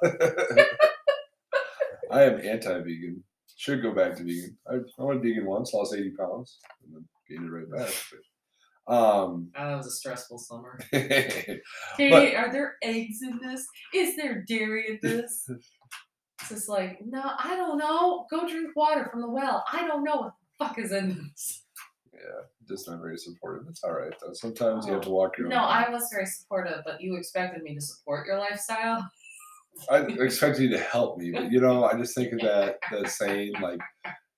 Yeah. 0.04 0.64
I 2.12 2.24
am 2.24 2.42
anti-vegan. 2.42 3.24
Should 3.56 3.82
go 3.84 3.94
back 3.94 4.16
to 4.18 4.24
vegan. 4.24 4.58
I, 4.68 4.76
I 5.00 5.04
went 5.04 5.22
vegan 5.22 5.46
once, 5.46 5.74
lost 5.74 5.94
eighty 5.96 6.12
pounds, 6.12 6.58
and 6.84 6.96
then 6.96 7.06
gained 7.30 7.46
it 7.48 7.52
right 7.52 7.70
back. 7.72 7.94
But, 8.12 8.20
um, 8.88 9.52
Oh, 9.58 9.70
that 9.70 9.78
was 9.78 9.88
a 9.88 9.91
stressful 9.91 10.38
summer. 10.39 10.80
yeah, 10.94 11.58
Katie, 11.98 12.36
are 12.36 12.52
there 12.52 12.76
eggs 12.84 13.20
in 13.22 13.39
this? 13.41 13.65
Is 13.94 14.15
there 14.15 14.44
dairy 14.48 14.89
in 14.89 15.00
this? 15.02 15.48
It's 15.50 16.50
just 16.50 16.70
like, 16.70 17.00
no, 17.06 17.22
I 17.38 17.56
don't 17.56 17.78
know. 17.78 18.26
Go 18.30 18.48
drink 18.48 18.76
water 18.76 19.08
from 19.12 19.22
the 19.22 19.30
well. 19.30 19.63
I 19.72 19.86
don't 19.88 20.04
know 20.04 20.17
what 20.17 20.34
the 20.60 20.65
fuck 20.65 20.80
is 20.80 20.91
in 20.91 21.30
this. 21.30 21.63
Yeah, 22.13 22.41
just 22.67 22.88
not 22.89 23.00
very 23.00 23.17
supportive. 23.17 23.67
It's 23.70 23.84
all 23.84 23.94
right 23.94 24.13
though. 24.22 24.34
Sometimes 24.34 24.86
you 24.86 24.94
have 24.94 25.02
to 25.04 25.10
walk 25.10 25.38
your 25.38 25.48
own. 25.48 25.52
No. 25.52 25.60
I 25.60 25.89
was 25.89 26.08
very 26.12 26.26
supportive, 26.26 26.82
but 26.86 27.02
you 27.02 27.15
expected 27.15 27.63
me 27.63 27.76
to 27.76 27.82
support 27.82 28.28
your 28.28 28.38
lifestyle. 28.38 29.08
I 29.89 30.00
expect 30.00 30.60
you 30.60 30.70
to 30.70 30.78
help 30.78 31.17
me, 31.17 31.32
but 31.32 31.52
you 31.52 31.62
know, 31.62 31.86
I 31.86 31.98
just 31.98 32.13
think 32.13 32.34
of 32.34 32.39
that 32.41 32.78
that 32.91 33.10
saying 33.10 33.54
like, 33.62 33.80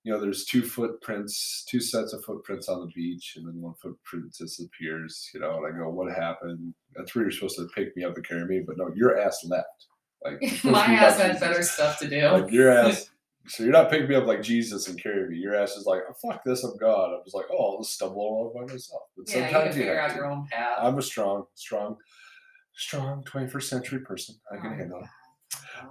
you 0.04 0.12
know, 0.12 0.20
there's 0.20 0.46
two 0.46 0.62
footprints, 0.64 1.64
two 1.70 1.80
sets 1.80 2.14
of 2.14 2.24
footprints 2.26 2.68
on 2.68 2.82
the 2.82 2.88
beach, 2.88 3.34
and 3.38 3.48
then 3.48 3.62
one 3.62 3.74
footprint 3.82 4.34
disappears. 4.38 5.30
You 5.34 5.40
know, 5.40 5.64
and 5.64 5.74
I 5.74 5.78
go, 5.78 5.90
what 5.90 6.14
happened? 6.14 6.74
That's 6.96 7.16
where 7.16 7.24
you're 7.24 7.32
supposed 7.32 7.58
to 7.58 7.68
pick 7.74 7.96
me 7.96 8.04
up 8.04 8.16
and 8.16 8.28
carry 8.28 8.46
me, 8.46 8.64
but 8.66 8.78
no, 8.78 8.92
your 8.96 9.18
ass 9.20 9.44
left. 9.46 9.88
Like 10.24 10.38
you're 10.42 10.50
supposed 10.52 10.64
to 10.64 10.72
My 10.72 10.94
ass 10.96 11.18
had 11.18 11.28
Jesus. 11.34 11.40
better 11.40 11.64
stuff 11.64 12.00
to 12.00 12.10
do. 12.10 12.22
Like 12.28 12.52
your 12.52 12.70
ass. 12.78 13.10
So 13.48 13.64
you're 13.64 13.74
not 13.74 13.90
picking 13.90 14.08
me 14.08 14.16
up 14.16 14.26
like 14.26 14.42
Jesus 14.42 14.88
and 14.88 15.02
carrying 15.02 15.30
me. 15.32 15.38
Your 15.38 15.54
ass 15.54 15.72
is 15.76 15.86
like, 15.86 16.00
oh, 16.10 16.14
fuck 16.22 16.44
this, 16.46 16.64
I'm 16.64 16.78
God. 16.78 17.14
I'm 17.14 17.24
just 17.26 17.36
like, 17.36 17.46
oh, 17.52 17.74
I'll 17.74 17.82
just 17.84 17.94
stumble 17.96 18.22
along 18.22 18.54
by 18.68 18.74
myself. 18.74 19.02
But 19.18 19.30
yeah, 19.30 19.36
you 19.36 19.42
can 19.44 19.52
sometimes 19.54 19.76
you, 19.76 19.82
figure 19.84 20.00
have 20.00 20.16
your 20.16 20.26
own 20.32 20.48
path. 20.50 20.78
I'm 20.82 20.98
a 20.98 21.02
strong, 21.02 21.44
strong, 21.54 21.98
strong 22.74 23.24
21st 23.26 23.64
century 23.64 24.00
person. 24.00 24.36
I 24.52 24.58
can 24.58 24.72
Oh, 24.72 24.76
handle 24.76 25.00
it. 25.02 25.10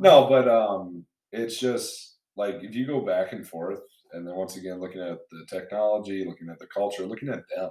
No, 0.00 0.26
but 0.30 0.48
um, 0.48 1.04
it's 1.30 1.58
just 1.60 2.16
like 2.36 2.56
if 2.62 2.74
you 2.74 2.86
go 2.86 3.00
back 3.04 3.32
and 3.32 3.46
forth, 3.46 3.80
and 4.12 4.26
then 4.26 4.34
once 4.34 4.56
again 4.56 4.80
looking 4.80 5.00
at 5.00 5.18
the 5.30 5.46
technology, 5.48 6.24
looking 6.24 6.48
at 6.50 6.58
the 6.58 6.66
culture, 6.66 7.06
looking 7.06 7.28
at 7.28 7.42
them. 7.54 7.70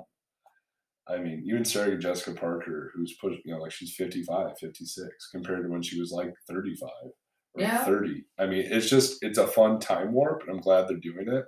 I 1.07 1.17
mean, 1.17 1.43
even 1.45 1.65
Sarah 1.65 1.97
Jessica 1.97 2.39
Parker, 2.39 2.91
who's 2.93 3.15
put, 3.19 3.33
you 3.43 3.53
know, 3.53 3.59
like 3.59 3.71
she's 3.71 3.95
55, 3.95 4.57
56, 4.59 5.07
compared 5.31 5.63
to 5.63 5.69
when 5.69 5.81
she 5.81 5.99
was 5.99 6.11
like 6.11 6.33
35 6.47 6.89
or 7.53 7.61
Yeah. 7.61 7.83
30. 7.83 8.23
I 8.37 8.45
mean, 8.45 8.65
it's 8.71 8.89
just, 8.89 9.17
it's 9.23 9.37
a 9.39 9.47
fun 9.47 9.79
time 9.79 10.13
warp, 10.13 10.41
and 10.41 10.51
I'm 10.51 10.61
glad 10.61 10.87
they're 10.87 10.97
doing 10.97 11.27
it. 11.27 11.45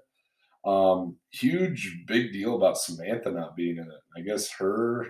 Um, 0.65 1.17
huge, 1.31 2.03
big 2.07 2.31
deal 2.33 2.55
about 2.55 2.77
Samantha 2.77 3.31
not 3.31 3.55
being 3.55 3.77
in 3.77 3.83
it. 3.83 4.01
I 4.17 4.21
guess 4.21 4.51
her, 4.53 5.07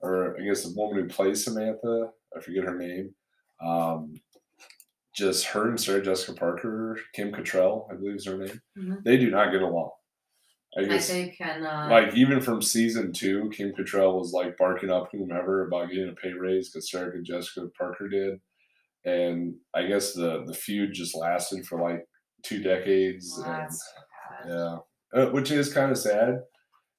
or 0.00 0.36
I 0.38 0.44
guess 0.44 0.64
the 0.64 0.74
woman 0.76 1.02
who 1.02 1.08
plays 1.08 1.44
Samantha, 1.44 2.10
I 2.36 2.40
forget 2.40 2.64
her 2.64 2.76
name. 2.76 3.14
Um, 3.64 4.14
just 5.18 5.46
her 5.48 5.68
and 5.68 5.80
Sarah 5.80 6.02
Jessica 6.02 6.32
Parker, 6.38 6.98
Kim 7.12 7.32
Cattrall, 7.32 7.90
I 7.90 7.96
believe 7.96 8.16
is 8.16 8.26
her 8.26 8.38
name. 8.38 8.60
Mhm. 8.78 9.02
They 9.04 9.16
do 9.16 9.30
not 9.30 9.50
get 9.52 9.62
along. 9.62 9.90
I 10.76 10.82
I 10.82 10.84
guess, 10.84 11.10
think 11.10 11.36
can 11.36 11.64
uh, 11.66 11.88
like 11.90 12.14
even 12.14 12.40
from 12.40 12.62
season 12.62 13.12
two, 13.12 13.50
Kim 13.50 13.72
Cattrall 13.72 14.18
was 14.18 14.32
like 14.32 14.56
barking 14.56 14.90
up 14.90 15.08
whomever 15.10 15.66
about 15.66 15.88
getting 15.90 16.10
a 16.10 16.12
pay 16.12 16.32
raise 16.32 16.70
because 16.70 16.90
Sarah 16.90 17.12
and 17.12 17.24
Jessica 17.26 17.68
Parker 17.76 18.08
did, 18.08 18.38
and 19.04 19.54
I 19.74 19.86
guess 19.86 20.12
the 20.12 20.44
the 20.46 20.54
feud 20.54 20.92
just 20.92 21.16
lasted 21.16 21.66
for 21.66 21.80
like 21.80 22.04
two 22.44 22.62
decades. 22.62 23.32
well, 23.44 23.66
and, 24.44 24.50
yeah, 24.50 24.76
uh, 25.20 25.30
which 25.30 25.50
is 25.50 25.72
kind 25.72 25.90
of 25.90 25.98
sad. 25.98 26.40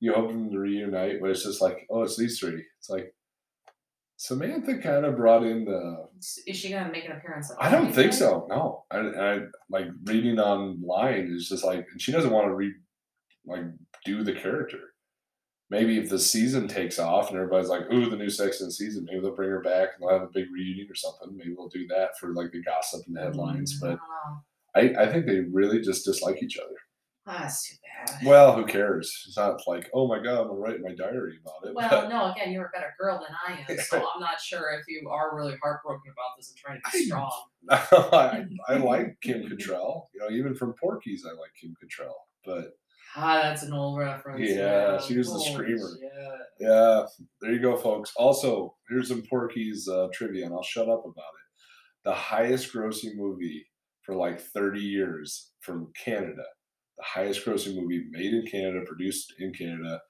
You 0.01 0.13
hope 0.13 0.29
them 0.29 0.49
to 0.51 0.59
reunite, 0.59 1.21
but 1.21 1.29
it's 1.29 1.43
just 1.43 1.61
like, 1.61 1.85
oh, 1.91 2.03
it's 2.03 2.17
these 2.17 2.39
three. 2.39 2.63
It's 2.79 2.89
like 2.89 3.13
Samantha 4.21 4.77
kind 4.79 5.05
of 5.05 5.15
brought 5.15 5.43
in 5.43 5.63
the. 5.63 6.09
Is 6.45 6.57
she 6.57 6.69
gonna 6.69 6.91
make 6.91 7.05
an 7.05 7.13
appearance? 7.13 7.53
I 7.57 7.71
don't 7.71 7.93
think 7.93 8.11
so. 8.11 8.47
No, 8.49 8.83
I, 8.91 8.97
I 8.97 9.39
like 9.69 9.87
reading 10.03 10.37
online 10.39 11.33
is 11.33 11.47
just 11.47 11.63
like, 11.63 11.87
and 11.89 12.01
she 12.01 12.11
doesn't 12.11 12.29
want 12.29 12.47
to 12.47 12.53
re, 12.53 12.73
like 13.45 13.63
do 14.03 14.21
the 14.25 14.33
character. 14.33 14.79
Maybe 15.69 15.97
if 15.97 16.09
the 16.09 16.19
season 16.19 16.67
takes 16.67 16.99
off 16.99 17.29
and 17.29 17.37
everybody's 17.37 17.69
like, 17.69 17.83
"Ooh, 17.93 18.09
the 18.09 18.17
new 18.17 18.29
Sex 18.29 18.59
the 18.59 18.69
season," 18.69 19.05
maybe 19.05 19.21
they'll 19.21 19.33
bring 19.33 19.51
her 19.51 19.61
back 19.61 19.91
and 19.93 20.01
they'll 20.01 20.19
have 20.19 20.27
a 20.27 20.31
big 20.33 20.51
reunion 20.53 20.89
or 20.91 20.95
something. 20.95 21.37
Maybe 21.37 21.55
they'll 21.55 21.69
do 21.69 21.87
that 21.87 22.17
for 22.19 22.33
like 22.33 22.51
the 22.51 22.61
gossip 22.61 23.07
and 23.07 23.15
the 23.15 23.21
headlines. 23.21 23.79
But. 23.79 23.99
I, 24.75 24.93
I 24.99 25.11
think 25.11 25.27
they 25.27 25.39
really 25.39 25.79
just 25.79 26.05
dislike 26.05 26.43
each 26.43 26.57
other. 26.57 26.75
Ah, 27.31 27.41
that's 27.41 27.69
too 27.69 27.75
bad. 27.83 28.25
Well, 28.25 28.55
who 28.55 28.65
cares? 28.65 29.11
It's 29.27 29.37
not 29.37 29.61
like, 29.67 29.87
oh 29.93 30.07
my 30.07 30.17
god, 30.17 30.41
I'm 30.41 30.47
gonna 30.47 30.59
write 30.59 30.81
my 30.81 30.95
diary 30.95 31.37
about 31.43 31.69
it. 31.69 31.75
Well, 31.75 32.09
no, 32.09 32.31
again, 32.31 32.51
you're 32.51 32.65
a 32.65 32.69
better 32.73 32.95
girl 32.99 33.19
than 33.19 33.35
I 33.47 33.71
am, 33.71 33.77
so 33.79 33.97
I'm 34.15 34.19
not 34.19 34.41
sure 34.41 34.71
if 34.79 34.85
you 34.87 35.07
are 35.09 35.35
really 35.35 35.55
heartbroken 35.61 36.11
about 36.11 36.37
this 36.37 36.49
and 36.49 36.57
trying 36.57 36.81
to 36.83 36.91
be 36.91 37.05
strong. 37.05 37.31
I, 37.69 38.45
I 38.67 38.77
like 38.77 39.17
Kim 39.21 39.43
Cattrall. 39.43 40.07
You 40.15 40.21
know, 40.21 40.29
even 40.31 40.55
from 40.55 40.73
Porky's, 40.73 41.23
I 41.25 41.31
like 41.33 41.51
Kim 41.61 41.75
Cattrall. 41.83 42.13
But 42.43 42.71
Ah, 43.15 43.41
that's 43.43 43.63
an 43.63 43.73
old 43.73 43.99
reference. 43.99 44.49
Yeah, 44.49 44.99
she 44.99 45.17
was 45.17 45.31
the 45.31 45.39
screamer. 45.39 45.89
shit. 45.99 46.11
yeah, 46.59 47.05
there 47.41 47.51
you 47.51 47.59
go, 47.59 47.75
folks. 47.75 48.11
Also, 48.15 48.75
here's 48.89 49.07
some 49.09 49.23
Porky's 49.23 49.87
uh, 49.87 50.07
trivia, 50.13 50.45
and 50.45 50.53
I'll 50.53 50.63
shut 50.63 50.89
up 50.89 51.03
about 51.05 51.13
it. 51.17 52.05
The 52.05 52.13
highest 52.13 52.73
grossing 52.73 53.15
movie 53.15 53.65
for 54.03 54.15
like 54.15 54.39
30 54.39 54.79
years 54.79 55.51
from 55.61 55.91
Canada. 56.03 56.43
The 56.99 57.05
highest 57.05 57.45
grossing 57.45 57.75
movie 57.75 58.05
made 58.11 58.33
in 58.33 58.45
Canada, 58.45 58.81
produced 58.85 59.33
in 59.39 59.53
Canada 59.53 60.01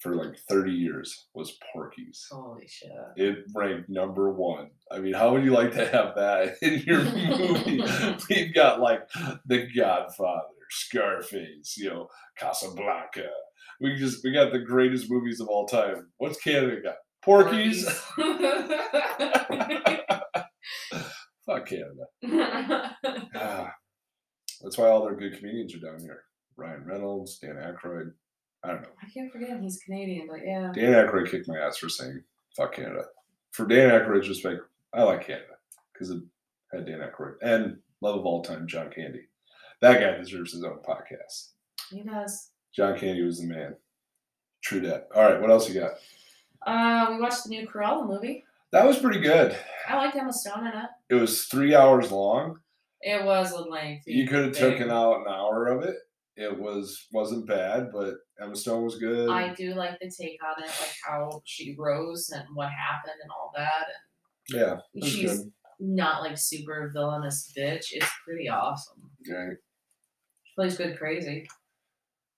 for 0.00 0.14
like 0.16 0.36
30 0.50 0.70
years 0.70 1.28
was 1.34 1.56
Porky's. 1.72 2.26
Holy 2.30 2.68
shit. 2.68 2.90
It 3.16 3.38
ranked 3.54 3.88
number 3.88 4.30
one. 4.30 4.68
I 4.92 4.98
mean, 4.98 5.14
how 5.14 5.32
would 5.32 5.44
you 5.44 5.52
like 5.52 5.72
to 5.72 5.86
have 5.86 6.14
that 6.14 6.56
in 6.62 6.80
your 6.80 7.02
movie? 7.02 7.82
We've 8.30 8.54
got 8.54 8.80
like 8.80 9.08
The 9.46 9.66
Godfather, 9.74 10.42
Scarface, 10.70 11.78
you 11.78 11.88
know, 11.88 12.08
Casablanca. 12.36 13.30
We 13.80 13.96
just 13.96 14.22
we 14.22 14.30
got 14.30 14.52
the 14.52 14.58
greatest 14.58 15.10
movies 15.10 15.40
of 15.40 15.48
all 15.48 15.66
time. 15.66 16.08
What's 16.18 16.38
Canada 16.38 16.82
got? 16.82 16.96
Porky's. 17.22 17.88
Fuck 21.46 21.66
Canada. 21.66 22.04
Ah, 23.34 23.72
that's 24.64 24.78
why 24.78 24.88
all 24.88 25.04
their 25.04 25.14
good 25.14 25.36
comedians 25.36 25.74
are 25.74 25.78
down 25.78 26.00
here. 26.00 26.22
Ryan 26.56 26.84
Reynolds, 26.84 27.38
Dan 27.38 27.56
Aykroyd. 27.56 28.12
I 28.64 28.68
don't 28.68 28.82
know. 28.82 28.88
I 29.02 29.10
can't 29.12 29.30
forget 29.30 29.60
he's 29.60 29.82
Canadian, 29.84 30.26
but 30.28 30.40
yeah. 30.44 30.72
Dan 30.74 30.94
Aykroyd 30.94 31.30
kicked 31.30 31.48
my 31.48 31.58
ass 31.58 31.76
for 31.76 31.88
saying 31.88 32.22
fuck 32.56 32.74
Canada. 32.74 33.04
For 33.52 33.66
Dan 33.66 33.90
Aykroyd's 33.90 34.28
respect, 34.28 34.62
I 34.92 35.02
like 35.02 35.26
Canada 35.26 35.54
because 35.92 36.10
it 36.10 36.22
had 36.72 36.86
Dan 36.86 37.00
Aykroyd 37.00 37.34
and 37.42 37.76
love 38.00 38.18
of 38.18 38.26
all 38.26 38.42
time, 38.42 38.66
John 38.66 38.90
Candy. 38.90 39.28
That 39.80 40.00
guy 40.00 40.16
deserves 40.16 40.52
his 40.52 40.64
own 40.64 40.78
podcast. 40.88 41.50
He 41.90 42.02
does. 42.02 42.50
John 42.74 42.98
Candy 42.98 43.22
was 43.22 43.40
the 43.40 43.46
man. 43.46 43.76
True 44.62 44.80
that. 44.80 45.08
All 45.14 45.22
right, 45.22 45.40
what 45.40 45.50
else 45.50 45.68
you 45.68 45.78
got? 45.78 45.92
Uh, 46.66 47.12
we 47.12 47.20
watched 47.20 47.44
the 47.44 47.50
new 47.50 47.68
Cruella 47.68 48.08
movie. 48.08 48.44
That 48.72 48.86
was 48.86 48.98
pretty 48.98 49.20
good. 49.20 49.56
I 49.86 49.96
liked 49.96 50.16
Emma 50.16 50.32
Stone 50.32 50.66
in 50.66 50.72
it. 50.72 50.88
It 51.10 51.14
was 51.14 51.44
three 51.44 51.74
hours 51.74 52.10
long. 52.10 52.60
It 53.06 53.24
was 53.24 53.52
a 53.52 53.60
lengthy. 53.60 54.12
You 54.12 54.26
could 54.26 54.44
have 54.46 54.54
taken 54.56 54.90
out 54.90 55.20
an 55.20 55.26
hour 55.28 55.66
of 55.68 55.82
it. 55.84 55.96
It 56.36 56.58
was 56.58 57.06
wasn't 57.12 57.46
bad, 57.46 57.90
but 57.92 58.14
Emma 58.42 58.56
Stone 58.56 58.82
was 58.84 58.96
good. 58.98 59.28
I 59.30 59.54
do 59.54 59.74
like 59.74 59.98
the 60.00 60.10
take 60.10 60.38
on 60.42 60.64
it, 60.64 60.66
like 60.68 60.94
how 61.06 61.42
she 61.44 61.76
rose 61.78 62.30
and 62.34 62.44
what 62.54 62.70
happened 62.70 63.14
and 63.22 63.30
all 63.30 63.52
that. 63.56 63.86
yeah, 64.48 64.72
And 64.94 65.02
was 65.02 65.08
she's 65.12 65.38
good. 65.38 65.52
not 65.78 66.22
like 66.22 66.36
super 66.38 66.90
villainous 66.92 67.52
bitch. 67.56 67.86
It's 67.92 68.10
pretty 68.26 68.48
awesome. 68.48 69.10
Okay. 69.30 69.54
She 70.44 70.52
plays 70.56 70.76
good 70.76 70.98
crazy. 70.98 71.46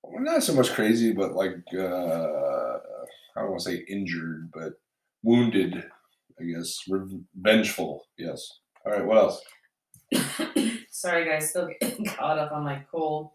Well, 0.02 0.22
not 0.22 0.42
so 0.42 0.52
much 0.52 0.72
crazy, 0.72 1.12
but 1.12 1.33
like 1.33 1.57
uh, 1.72 1.79
I 1.79 3.40
don't 3.40 3.50
want 3.50 3.62
to 3.62 3.70
say 3.70 3.85
injured, 3.88 4.50
but 4.52 4.74
wounded. 5.22 5.85
I 6.38 6.44
guess 6.44 6.76
revengeful. 6.88 8.05
Yes. 8.18 8.46
All 8.85 8.92
right. 8.92 9.07
What 9.07 9.16
else? 9.16 9.40
Sorry, 10.90 11.25
guys, 11.29 11.51
still 11.51 11.69
getting 11.81 12.05
caught 12.07 12.38
up 12.38 12.53
on 12.53 12.64
my 12.64 12.85
cold. 12.90 13.31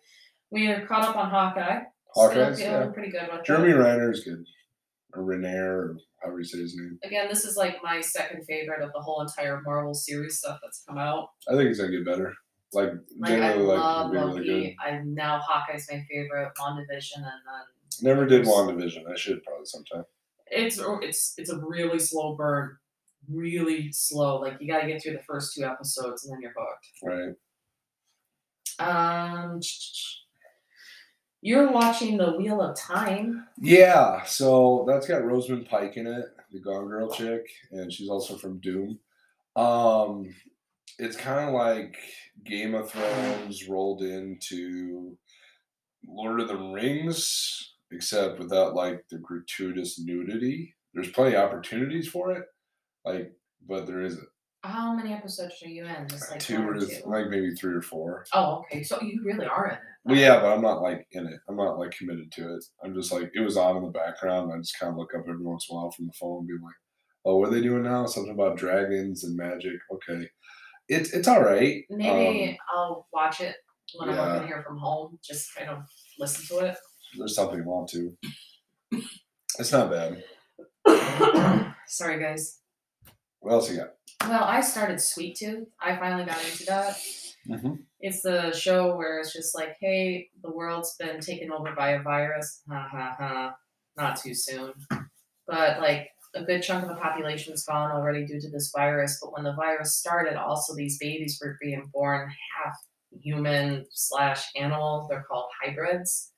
We 0.50 0.68
are 0.68 0.86
caught 0.86 1.04
up 1.04 1.16
on 1.16 1.30
Hawkeye. 1.30 1.82
Hawkeye, 2.14 2.54
Still 2.54 2.56
feeling 2.56 2.82
yeah. 2.88 2.94
pretty 2.94 3.12
good 3.12 3.30
with 3.32 3.46
Jeremy. 3.46 3.74
Renner 3.74 4.12
is 4.12 4.24
good. 4.24 4.44
Or 5.14 5.24
Renair, 5.24 5.66
or 5.68 5.98
however 6.22 6.40
you 6.40 6.44
say 6.46 6.60
his 6.60 6.76
name. 6.76 6.98
Again, 7.04 7.28
this 7.30 7.44
is 7.46 7.58
like 7.58 7.78
my 7.84 8.00
second 8.02 8.46
favorite 8.46 8.82
of 8.82 8.92
the 8.94 9.00
whole 9.02 9.22
entire 9.22 9.62
Marvel 9.66 9.94
series 9.94 10.40
stuff 10.40 10.60
that's 10.62 10.84
come 10.88 10.98
out. 10.98 11.30
I 11.50 11.56
think 11.56 11.68
he's 11.68 11.80
gonna 11.80 11.92
get 11.92 12.06
better. 12.06 12.34
Like, 12.74 12.92
Like 13.20 13.34
I 13.34 13.36
generally, 13.36 13.64
like 13.66 13.78
love 13.80 14.12
Loki. 14.14 14.40
really 14.40 14.46
good. 14.46 14.76
I 14.82 15.02
now 15.04 15.40
Hawkeye's 15.40 15.88
my 15.92 16.02
favorite. 16.10 16.52
WandaVision, 16.58 17.18
and 17.18 17.26
then 17.26 17.66
Never 18.02 18.26
did 18.26 18.46
WandaVision. 18.46 19.04
I 19.12 19.16
should 19.18 19.44
probably 19.44 19.66
sometime. 19.66 20.06
it's 20.48 20.80
it's 21.02 21.34
it's 21.38 21.50
a 21.50 21.60
really 21.60 22.00
slow 22.00 22.36
burn, 22.38 22.78
really 23.30 23.92
slow. 23.92 24.40
Like 24.40 24.58
you 24.60 24.68
got 24.68 24.82
to 24.82 24.88
get 24.88 25.02
through 25.02 25.14
the 25.14 25.24
first 25.24 25.54
two 25.56 25.64
episodes, 25.64 26.26
and 26.26 26.34
then 26.34 26.42
you're 26.42 26.54
hooked. 26.58 26.88
Right. 27.04 27.36
Um, 28.80 29.60
you're 31.42 31.72
watching 31.72 32.18
the 32.18 32.34
Wheel 32.34 32.62
of 32.62 32.78
Time. 32.78 33.48
Yeah, 33.60 34.24
so 34.24 34.86
that's 34.88 35.08
got 35.08 35.26
Rosamund 35.26 35.68
Pike 35.68 35.98
in 35.98 36.08
it, 36.08 36.26
the 36.52 36.60
Gone 36.60 36.88
Girl 36.88 37.12
chick, 37.12 37.48
and 37.72 37.92
she's 37.92 38.10
also 38.10 38.38
from 38.38 38.60
Doom. 38.60 39.00
Um, 39.56 40.34
it's 41.00 41.18
kind 41.18 41.50
of 41.50 41.56
like 41.56 41.98
Game 42.46 42.76
of 42.76 42.92
Thrones 42.92 43.68
rolled 43.68 44.04
into 44.04 45.18
Lord 46.08 46.42
of 46.42 46.48
the 46.48 46.58
Rings, 46.58 47.74
except 47.92 48.40
without 48.40 48.76
like 48.76 49.04
the 49.10 49.18
gratuitous 49.18 50.00
nudity. 50.00 50.76
There's 50.94 51.12
plenty 51.12 51.36
of 51.36 51.44
opportunities 51.44 52.08
for 52.08 52.34
it, 52.34 52.44
like, 53.06 53.34
but 53.68 53.86
there 53.88 54.02
isn't. 54.02 54.28
How 54.64 54.94
many 54.94 55.12
episodes 55.12 55.56
are 55.64 55.70
you 55.70 55.86
in? 55.86 56.08
Just 56.08 56.30
like 56.30 56.40
two 56.40 56.62
or 56.68 56.80
two? 56.80 56.88
like 57.08 57.30
maybe 57.30 57.52
three 57.56 57.74
or 57.74 57.82
four. 57.82 58.26
Oh, 58.34 58.60
okay. 58.60 58.84
So 58.84 59.02
you 59.02 59.22
really 59.26 59.46
are 59.48 59.68
in 59.68 59.74
it. 59.74 59.80
Well, 60.06 60.16
yeah, 60.18 60.40
but 60.40 60.54
I'm 60.54 60.62
not 60.62 60.82
like 60.84 61.08
in 61.14 61.26
it. 61.26 61.40
I'm 61.50 61.56
not 61.56 61.80
like 61.80 61.92
committed 61.92 62.32
to 62.34 62.56
it. 62.56 62.64
I'm 62.84 62.94
just 62.94 63.12
like 63.12 63.32
it 63.34 63.40
was 63.40 63.58
on 63.58 63.78
in 63.78 63.84
the 63.84 63.90
background. 63.90 64.52
And 64.52 64.54
I 64.54 64.62
just 64.62 64.78
kind 64.80 64.92
of 64.92 64.98
look 64.98 65.16
up 65.16 65.24
every 65.28 65.44
once 65.44 65.66
in 65.70 65.76
a 65.76 65.80
while 65.80 65.92
from 65.92 66.06
the 66.08 66.14
phone 66.14 66.40
and 66.40 66.48
be 66.48 66.54
like, 66.64 66.76
"Oh, 67.26 67.38
what 67.38 67.50
are 67.50 67.54
they 67.54 67.62
doing 67.62 67.84
now? 67.84 68.06
Something 68.06 68.34
about 68.34 68.58
dragons 68.58 69.24
and 69.24 69.36
magic." 69.36 69.80
Okay, 69.94 70.30
it's 70.88 71.12
it's 71.12 71.28
all 71.28 71.42
right. 71.42 71.84
Maybe 71.90 72.52
Um, 72.52 72.58
I'll 72.72 73.08
watch 73.12 73.42
it 73.42 73.56
when 73.98 74.10
I'm 74.10 74.16
yeah. 74.16 74.34
working 74.34 74.48
here 74.48 74.64
from 74.68 74.78
home. 74.78 75.18
Just 75.24 75.56
kind 75.56 75.70
of 75.72 75.84
listen 76.20 76.46
to 76.58 76.66
it. 76.66 76.78
there's 77.18 77.36
something 77.36 77.60
I 77.62 77.66
want 77.66 77.90
to. 77.90 78.16
It's 79.60 79.72
not 79.72 79.90
bad. 79.92 80.24
Sorry, 81.88 82.20
guys. 82.22 82.61
What 83.42 83.54
else 83.54 83.72
you 83.72 83.78
got? 83.78 83.96
Well, 84.28 84.44
I 84.44 84.62
started 84.62 85.02
Sweet 85.02 85.36
Tooth. 85.36 85.68
I 85.82 85.98
finally 85.98 86.26
got 86.26 86.44
into 86.46 86.66
that. 86.66 86.98
Mhm. 87.50 87.86
It's 88.00 88.22
the 88.22 88.52
show 88.54 88.96
where 88.96 89.20
it's 89.20 89.34
just 89.34 89.56
like, 89.56 89.78
hey, 89.80 90.30
the 90.44 90.52
world's 90.52 90.96
been 90.98 91.20
taken 91.20 91.52
over 91.52 91.74
by 91.76 91.92
a 91.92 92.02
virus. 92.02 92.62
Ha 92.70 92.88
ha 92.92 93.16
ha. 93.18 93.56
Not 93.98 94.18
too 94.20 94.36
soon. 94.36 94.74
But 95.48 95.80
like 95.80 96.10
a 96.36 96.44
good 96.44 96.62
chunk 96.62 96.84
of 96.84 96.90
the 96.90 96.96
population's 97.02 97.66
gone 97.66 97.92
already 97.92 98.26
due 98.26 98.40
to 98.40 98.50
this 98.50 98.72
virus. 98.76 99.20
But 99.22 99.34
when 99.34 99.44
the 99.44 99.54
virus 99.56 99.98
started, 99.98 100.36
also 100.36 100.76
these 100.76 100.98
babies 101.00 101.40
were 101.44 101.58
being 101.60 101.90
born 101.92 102.30
half 102.64 102.76
human 103.22 103.86
slash 103.92 104.46
animal. 104.56 105.08
They're 105.10 105.24
called 105.24 105.50
hybrids. 105.64 106.32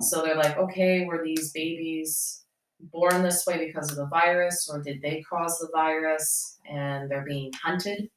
So 0.00 0.22
they're 0.22 0.36
like, 0.36 0.56
okay, 0.56 1.04
were 1.04 1.22
these 1.24 1.50
babies 1.52 2.44
born 2.92 3.22
this 3.22 3.44
way 3.46 3.66
because 3.66 3.90
of 3.90 3.96
the 3.96 4.06
virus, 4.06 4.68
or 4.70 4.82
did 4.82 5.02
they 5.02 5.22
cause 5.22 5.58
the 5.58 5.68
virus? 5.72 6.58
And 6.70 7.10
they're 7.10 7.24
being 7.24 7.52
hunted. 7.62 8.10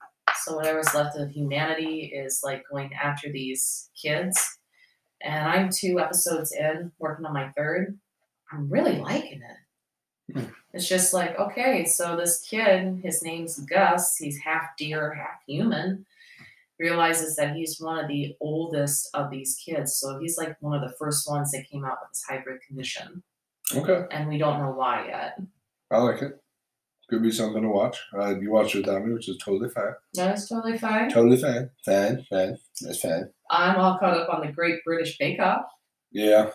So 0.43 0.55
whatever's 0.55 0.93
left 0.93 1.17
of 1.17 1.29
humanity 1.29 2.11
is 2.13 2.41
like 2.43 2.63
going 2.71 2.91
after 2.93 3.31
these 3.31 3.89
kids. 3.99 4.59
And 5.21 5.47
I'm 5.47 5.69
two 5.69 5.99
episodes 5.99 6.51
in, 6.51 6.91
working 6.99 7.25
on 7.25 7.33
my 7.33 7.49
third. 7.55 7.97
I'm 8.51 8.69
really 8.69 8.97
liking 8.99 9.41
it. 9.41 10.37
Hmm. 10.37 10.45
It's 10.73 10.87
just 10.87 11.13
like, 11.13 11.37
okay, 11.39 11.85
so 11.85 12.15
this 12.15 12.41
kid, 12.49 13.01
his 13.03 13.21
name's 13.23 13.59
Gus, 13.59 14.15
he's 14.17 14.39
half 14.39 14.75
deer, 14.77 15.13
half 15.13 15.39
human, 15.47 16.05
realizes 16.79 17.35
that 17.35 17.55
he's 17.55 17.79
one 17.79 17.99
of 17.99 18.07
the 18.07 18.35
oldest 18.41 19.09
of 19.13 19.29
these 19.29 19.55
kids. 19.63 19.95
So 19.97 20.19
he's 20.19 20.37
like 20.37 20.57
one 20.61 20.81
of 20.81 20.87
the 20.87 20.95
first 20.97 21.29
ones 21.29 21.51
that 21.51 21.69
came 21.69 21.85
out 21.85 21.97
with 22.01 22.11
this 22.11 22.23
hybrid 22.27 22.61
condition. 22.67 23.23
Okay, 23.75 24.05
And 24.11 24.27
we 24.29 24.37
don't 24.37 24.59
know 24.59 24.71
why 24.71 25.05
yet. 25.07 25.39
I 25.91 25.97
like 25.99 26.21
it. 26.21 26.39
Could 27.09 27.21
be 27.21 27.31
something 27.31 27.61
to 27.61 27.69
watch. 27.69 27.97
Uh, 28.17 28.35
you 28.39 28.51
watched 28.51 28.75
it 28.75 28.85
without 28.85 29.05
me, 29.05 29.13
which 29.13 29.27
is 29.29 29.37
totally 29.43 29.69
fine. 29.69 29.93
That's 30.13 30.47
totally 30.47 30.77
fine. 30.77 31.09
Totally 31.09 31.37
fine. 31.37 31.69
Fan, 31.85 32.25
fan, 32.29 32.57
that's 32.81 33.01
fine. 33.01 33.29
I'm 33.49 33.75
all 33.77 33.97
caught 33.99 34.17
up 34.17 34.29
on 34.33 34.45
the 34.45 34.51
Great 34.51 34.83
British 34.85 35.17
Bake 35.17 35.39
Off. 35.39 35.65
Yeah, 36.11 36.49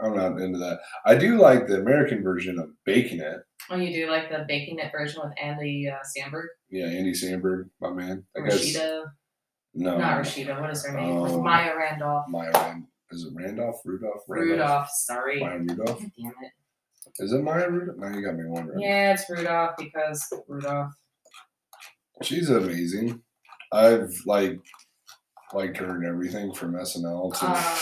I'm 0.00 0.16
not 0.16 0.40
into 0.40 0.58
that. 0.58 0.78
I 1.04 1.16
do 1.16 1.38
like 1.40 1.66
the 1.66 1.80
American 1.80 2.22
version 2.22 2.58
of 2.58 2.70
Baking 2.86 3.20
It. 3.20 3.40
Oh, 3.68 3.76
you 3.76 3.92
do 3.92 4.10
like 4.10 4.30
the 4.30 4.44
baking 4.48 4.78
it 4.78 4.90
version 4.90 5.20
with 5.22 5.32
Andy 5.42 5.88
uh, 5.88 5.96
Samberg? 6.16 6.46
Yeah, 6.70 6.86
Andy 6.86 7.12
Samberg, 7.12 7.68
my 7.80 7.90
man. 7.90 8.24
That 8.34 8.42
guy's- 8.42 8.74
Rashida, 8.76 9.04
No, 9.74 9.98
not 9.98 10.22
Rashida. 10.22 10.60
What 10.60 10.70
is 10.70 10.84
her 10.86 10.92
name? 10.98 11.10
Oh. 11.16 11.42
Maya 11.42 11.76
Randolph. 11.76 12.24
Maya. 12.28 12.76
Is 13.12 13.24
it 13.24 13.32
Randolph? 13.34 13.80
Rudolph? 13.84 14.22
Rudolph. 14.28 14.88
Sorry. 14.90 15.40
Maya 15.40 15.58
Rudolph. 15.58 16.00
God 16.00 16.10
damn 16.16 16.32
it. 16.42 16.52
Is 17.18 17.32
it 17.32 17.42
Maya 17.42 17.68
Rudolph? 17.68 17.98
Now 17.98 18.16
you 18.16 18.24
got 18.24 18.36
me 18.36 18.44
wondering. 18.46 18.80
Yeah, 18.80 19.14
it's 19.14 19.28
Rudolph 19.28 19.72
because 19.78 20.24
Rudolph. 20.48 20.92
She's 22.22 22.50
amazing. 22.50 23.22
I've 23.72 24.12
like 24.26 24.60
liked 25.52 25.78
her 25.78 25.96
and 25.96 26.06
everything 26.06 26.52
from 26.52 26.74
SNL 26.74 27.36
to. 27.38 27.46
Uh, 27.46 27.78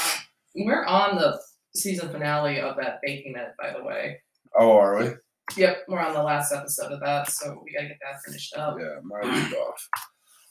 we're 0.54 0.84
on 0.86 1.16
the 1.16 1.38
season 1.74 2.08
finale 2.08 2.60
of 2.60 2.76
that 2.76 2.98
baking 3.02 3.36
it, 3.36 3.52
by 3.58 3.72
the 3.76 3.84
way. 3.84 4.20
oh, 4.58 4.76
are 4.78 4.98
we? 4.98 5.10
Yep, 5.56 5.84
we're 5.88 5.98
on 5.98 6.14
the 6.14 6.22
last 6.22 6.52
episode 6.52 6.92
of 6.92 7.00
that, 7.00 7.30
so 7.30 7.62
we 7.64 7.72
gotta 7.72 7.88
get 7.88 7.98
that 8.02 8.20
finished 8.24 8.54
up. 8.56 8.76
Yeah, 8.78 8.96
Maya 9.02 9.42
Rudolph. 9.42 9.88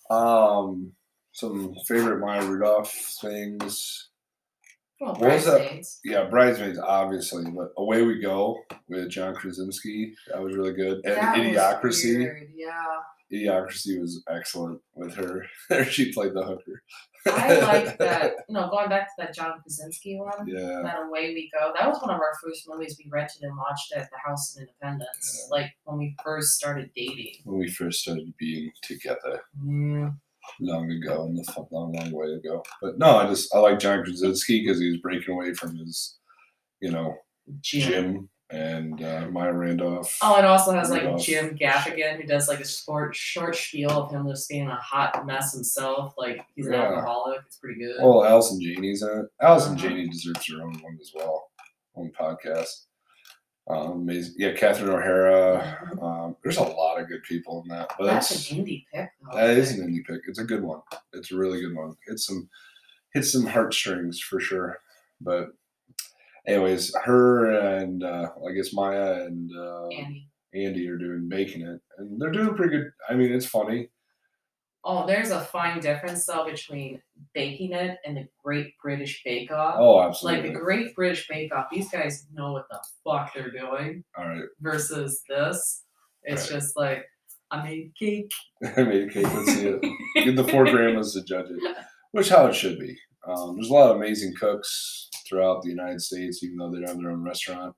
Um, 0.09 0.91
some 1.33 1.75
favorite 1.87 2.19
Maya 2.19 2.45
Rudolph 2.45 2.91
things. 3.21 4.09
Well, 4.99 5.13
What 5.15 5.31
was 5.33 5.45
that? 5.45 5.86
Yeah, 6.03 6.23
Bridesmaids, 6.25 6.79
obviously, 6.79 7.43
but 7.51 7.71
Away 7.77 8.01
We 8.03 8.19
Go 8.19 8.60
with 8.89 9.10
John 9.10 9.36
Krasinski. 9.36 10.13
That 10.29 10.41
was 10.41 10.55
really 10.55 10.73
good. 10.73 11.01
And 11.05 11.15
That 11.15 11.38
was 11.38 11.47
Idiocracy. 12.03 12.17
weird, 12.17 12.51
Yeah. 12.55 12.71
Idiocracy 13.31 13.99
was 13.99 14.23
excellent 14.29 14.79
with 14.95 15.13
her. 15.15 15.45
she 15.89 16.13
played 16.13 16.33
the 16.33 16.43
hooker. 16.43 16.81
I 17.27 17.60
like 17.60 17.97
that. 17.99 18.36
No, 18.47 18.69
going 18.69 18.88
back 18.88 19.07
to 19.07 19.13
that 19.17 19.36
John 19.36 19.60
Krasinski 19.62 20.17
one. 20.17 20.47
Yeah. 20.47 20.79
That 20.81 20.99
Away 21.07 21.33
We 21.33 21.51
Go. 21.53 21.73
That 21.77 21.89
was 21.89 21.99
one 22.01 22.10
of 22.10 22.21
our 22.21 22.31
first 22.41 22.63
movies 22.69 22.95
we 22.97 23.10
rented 23.12 23.41
and 23.43 23.55
watched 23.57 23.91
at 23.93 24.10
the 24.10 24.17
House 24.25 24.55
of 24.55 24.62
Independence. 24.62 25.47
Like 25.51 25.73
when 25.83 25.97
we 25.97 26.15
first 26.23 26.53
started 26.55 26.89
dating. 26.95 27.33
When 27.43 27.60
we 27.60 27.69
first 27.69 27.99
started 28.01 28.33
being 28.39 28.71
together 28.81 29.41
Mm, 29.62 30.15
long 30.60 30.89
ago, 30.91 31.23
and 31.25 31.38
the 31.38 31.65
long, 31.71 31.91
long 31.93 32.12
way 32.12 32.27
ago. 32.33 32.63
But 32.81 32.97
no, 32.97 33.17
I 33.17 33.27
just 33.27 33.53
I 33.53 33.60
like 33.60 33.79
John 33.79 34.03
Krasinski 34.03 34.62
because 34.65 34.79
he's 34.79 34.97
breaking 35.01 35.33
away 35.33 35.53
from 35.53 35.75
his, 35.77 36.17
you 36.81 36.91
know, 36.91 37.15
Jim. 37.62 37.89
Jim 37.91 38.29
and 38.49 39.03
uh, 39.03 39.27
Maya 39.29 39.51
Randolph. 39.51 40.17
Oh, 40.21 40.38
it 40.39 40.45
also 40.45 40.71
has 40.71 40.89
like 40.89 41.17
Jim 41.17 41.57
Gaffigan 41.57 42.15
who 42.15 42.23
does 42.25 42.47
like 42.47 42.62
a 42.62 42.67
short 42.67 43.13
short 43.13 43.57
spiel 43.57 43.91
of 43.91 44.10
him 44.12 44.25
just 44.29 44.47
being 44.47 44.67
a 44.69 44.75
hot 44.75 45.25
mess 45.25 45.53
himself. 45.53 46.13
Like 46.17 46.39
he's 46.55 46.67
an 46.67 46.71
Yeah. 46.73 46.83
alcoholic. 46.93 47.41
It's 47.45 47.57
pretty 47.57 47.79
good. 47.81 47.95
Well, 48.01 48.23
Allison 48.25 48.62
Janney's 48.62 49.01
in 49.03 49.10
it. 49.10 49.25
Allison 49.41 49.73
Uh-huh. 49.73 49.89
Janie 49.89 50.07
deserves 50.07 50.47
her 50.49 50.63
own 50.63 50.73
one 50.81 50.97
as 51.01 51.12
well, 51.13 51.49
own 51.97 52.10
podcast. 52.17 52.86
Um, 53.69 53.91
amazing. 54.03 54.36
Yeah, 54.38 54.53
Catherine 54.53 54.89
O'Hara. 54.89 55.91
Um, 56.01 56.36
there's 56.43 56.58
a 56.58 56.63
lot 56.63 57.01
of 57.01 57.08
good 57.10 57.23
people 57.23 57.62
in 57.63 57.67
that. 57.69 57.91
But 57.97 58.06
That's 58.06 58.30
that's, 58.30 58.51
an 58.51 58.60
indie 58.65 58.86
pick 58.93 59.10
though. 59.21 59.38
that 59.38 59.49
is 59.58 59.77
an 59.77 59.88
indie 59.88 60.06
pick. 60.06 60.21
It's 60.27 60.39
a 60.39 60.45
good 60.45 60.63
one. 60.63 60.82
It's 61.13 61.32
a 61.32 61.36
really 61.38 61.60
good 61.62 61.75
one. 61.75 61.95
It's 62.08 62.25
some 62.25 62.49
hits 63.13 63.32
some 63.34 63.45
heartstrings 63.45 64.19
for 64.21 64.39
sure. 64.39 64.80
But 65.19 65.49
anyways, 66.47 66.95
her 67.03 67.49
and 67.77 68.03
uh, 68.03 68.30
I 68.47 68.53
guess 68.53 68.73
Maya 68.73 69.25
and 69.25 69.51
uh, 69.58 69.88
Andy. 69.88 70.30
Andy 70.53 70.88
are 70.88 70.97
doing 70.97 71.27
making 71.27 71.62
it, 71.63 71.82
and 71.97 72.21
they're 72.21 72.32
doing 72.32 72.56
pretty 72.56 72.77
good. 72.77 72.91
I 73.10 73.15
mean, 73.15 73.32
it's 73.34 73.45
funny. 73.45 73.89
Oh, 74.83 75.05
there's 75.05 75.31
a 75.31 75.41
fine 75.41 75.79
difference 75.79 76.25
though 76.25 76.45
between 76.45 77.01
baking 77.33 77.73
it 77.73 77.97
and 78.05 78.17
the 78.17 78.27
Great 78.43 78.73
British 78.81 79.21
Bake 79.23 79.51
Off. 79.51 79.75
Oh, 79.77 79.95
like 79.95 80.09
absolutely. 80.09 80.49
the 80.49 80.59
Great 80.59 80.95
British 80.95 81.27
Bake 81.27 81.53
Off, 81.53 81.67
these 81.71 81.89
guys 81.89 82.25
know 82.33 82.53
what 82.53 82.67
the 82.69 82.79
fuck 83.03 83.33
they're 83.33 83.51
doing. 83.51 84.03
All 84.17 84.27
right, 84.27 84.43
Versus 84.61 85.21
this, 85.27 85.83
it's 86.23 86.47
just 86.47 86.77
like 86.77 87.05
I 87.51 87.63
made 87.63 87.91
cake. 87.97 88.31
I 88.77 88.83
made 88.83 89.09
a 89.09 89.11
cake. 89.11 89.33
Let's 89.33 89.53
see 89.53 89.67
it. 89.67 89.81
Get 90.25 90.35
the 90.35 90.47
four 90.47 90.65
grandmas 90.65 91.13
to 91.13 91.23
judge 91.23 91.49
it, 91.49 91.77
which 92.11 92.29
how 92.29 92.47
it 92.47 92.55
should 92.55 92.79
be. 92.79 92.97
Um, 93.27 93.55
there's 93.55 93.69
a 93.69 93.73
lot 93.73 93.91
of 93.91 93.97
amazing 93.97 94.33
cooks 94.39 95.09
throughout 95.27 95.61
the 95.61 95.69
United 95.69 96.01
States, 96.01 96.41
even 96.43 96.57
though 96.57 96.71
they 96.71 96.79
don't 96.79 96.87
have 96.87 96.97
their 96.97 97.11
own 97.11 97.23
restaurant. 97.23 97.75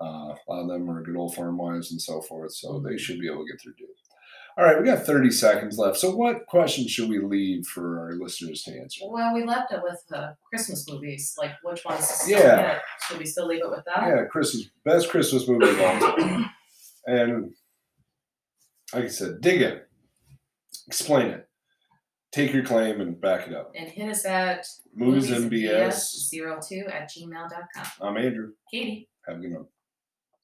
Uh, 0.00 0.34
a 0.34 0.48
lot 0.48 0.62
of 0.62 0.68
them 0.68 0.90
are 0.90 1.02
good 1.02 1.16
old 1.16 1.34
farm 1.34 1.58
wives 1.58 1.92
and 1.92 2.00
so 2.00 2.20
forth, 2.22 2.52
so 2.54 2.80
they 2.80 2.96
should 2.96 3.20
be 3.20 3.28
able 3.28 3.44
to 3.44 3.52
get 3.52 3.60
through. 3.60 3.72
It. 3.78 3.86
All 4.58 4.64
right, 4.64 4.78
we 4.78 4.84
got 4.84 5.04
30 5.06 5.30
seconds 5.30 5.78
left. 5.78 5.96
So, 5.96 6.14
what 6.14 6.46
question 6.46 6.86
should 6.88 7.08
we 7.08 7.18
leave 7.20 7.66
for 7.66 8.00
our 8.00 8.12
listeners 8.14 8.62
to 8.64 8.72
answer? 8.78 9.04
Well, 9.08 9.32
we 9.34 9.44
left 9.44 9.72
it 9.72 9.80
with 9.82 10.02
uh, 10.12 10.32
Christmas 10.48 10.86
movies. 10.90 11.34
Like 11.38 11.52
which 11.62 11.84
ones? 11.84 12.04
still 12.08 12.38
Yeah. 12.38 12.72
hit. 12.74 12.82
Should 13.08 13.18
we 13.18 13.26
still 13.26 13.46
leave 13.46 13.62
it 13.62 13.70
with 13.70 13.84
that? 13.86 14.06
Yeah, 14.08 14.24
Christmas 14.30 14.68
best 14.84 15.08
Christmas 15.08 15.46
movie 15.48 15.68
of 15.70 15.80
all 15.80 15.98
time. 16.16 16.50
And 17.06 17.52
like 18.92 19.04
I 19.04 19.08
said, 19.08 19.40
dig 19.40 19.62
in, 19.62 19.80
explain 20.86 21.28
it. 21.28 21.48
take 22.32 22.52
your 22.52 22.64
claim 22.64 23.00
and 23.00 23.20
back 23.20 23.48
it 23.48 23.54
up. 23.54 23.72
And 23.74 23.88
hit 23.88 24.08
us 24.10 24.24
at 24.26 24.66
MBS. 24.98 26.32
moviesmbs02 26.32 26.92
at 26.92 27.10
gmail.com. 27.10 27.86
I'm 28.00 28.16
Andrew. 28.16 28.52
Katie. 28.70 29.08
Have 29.26 29.38
a 29.38 29.40
good 29.40 29.52
one. 29.54 29.66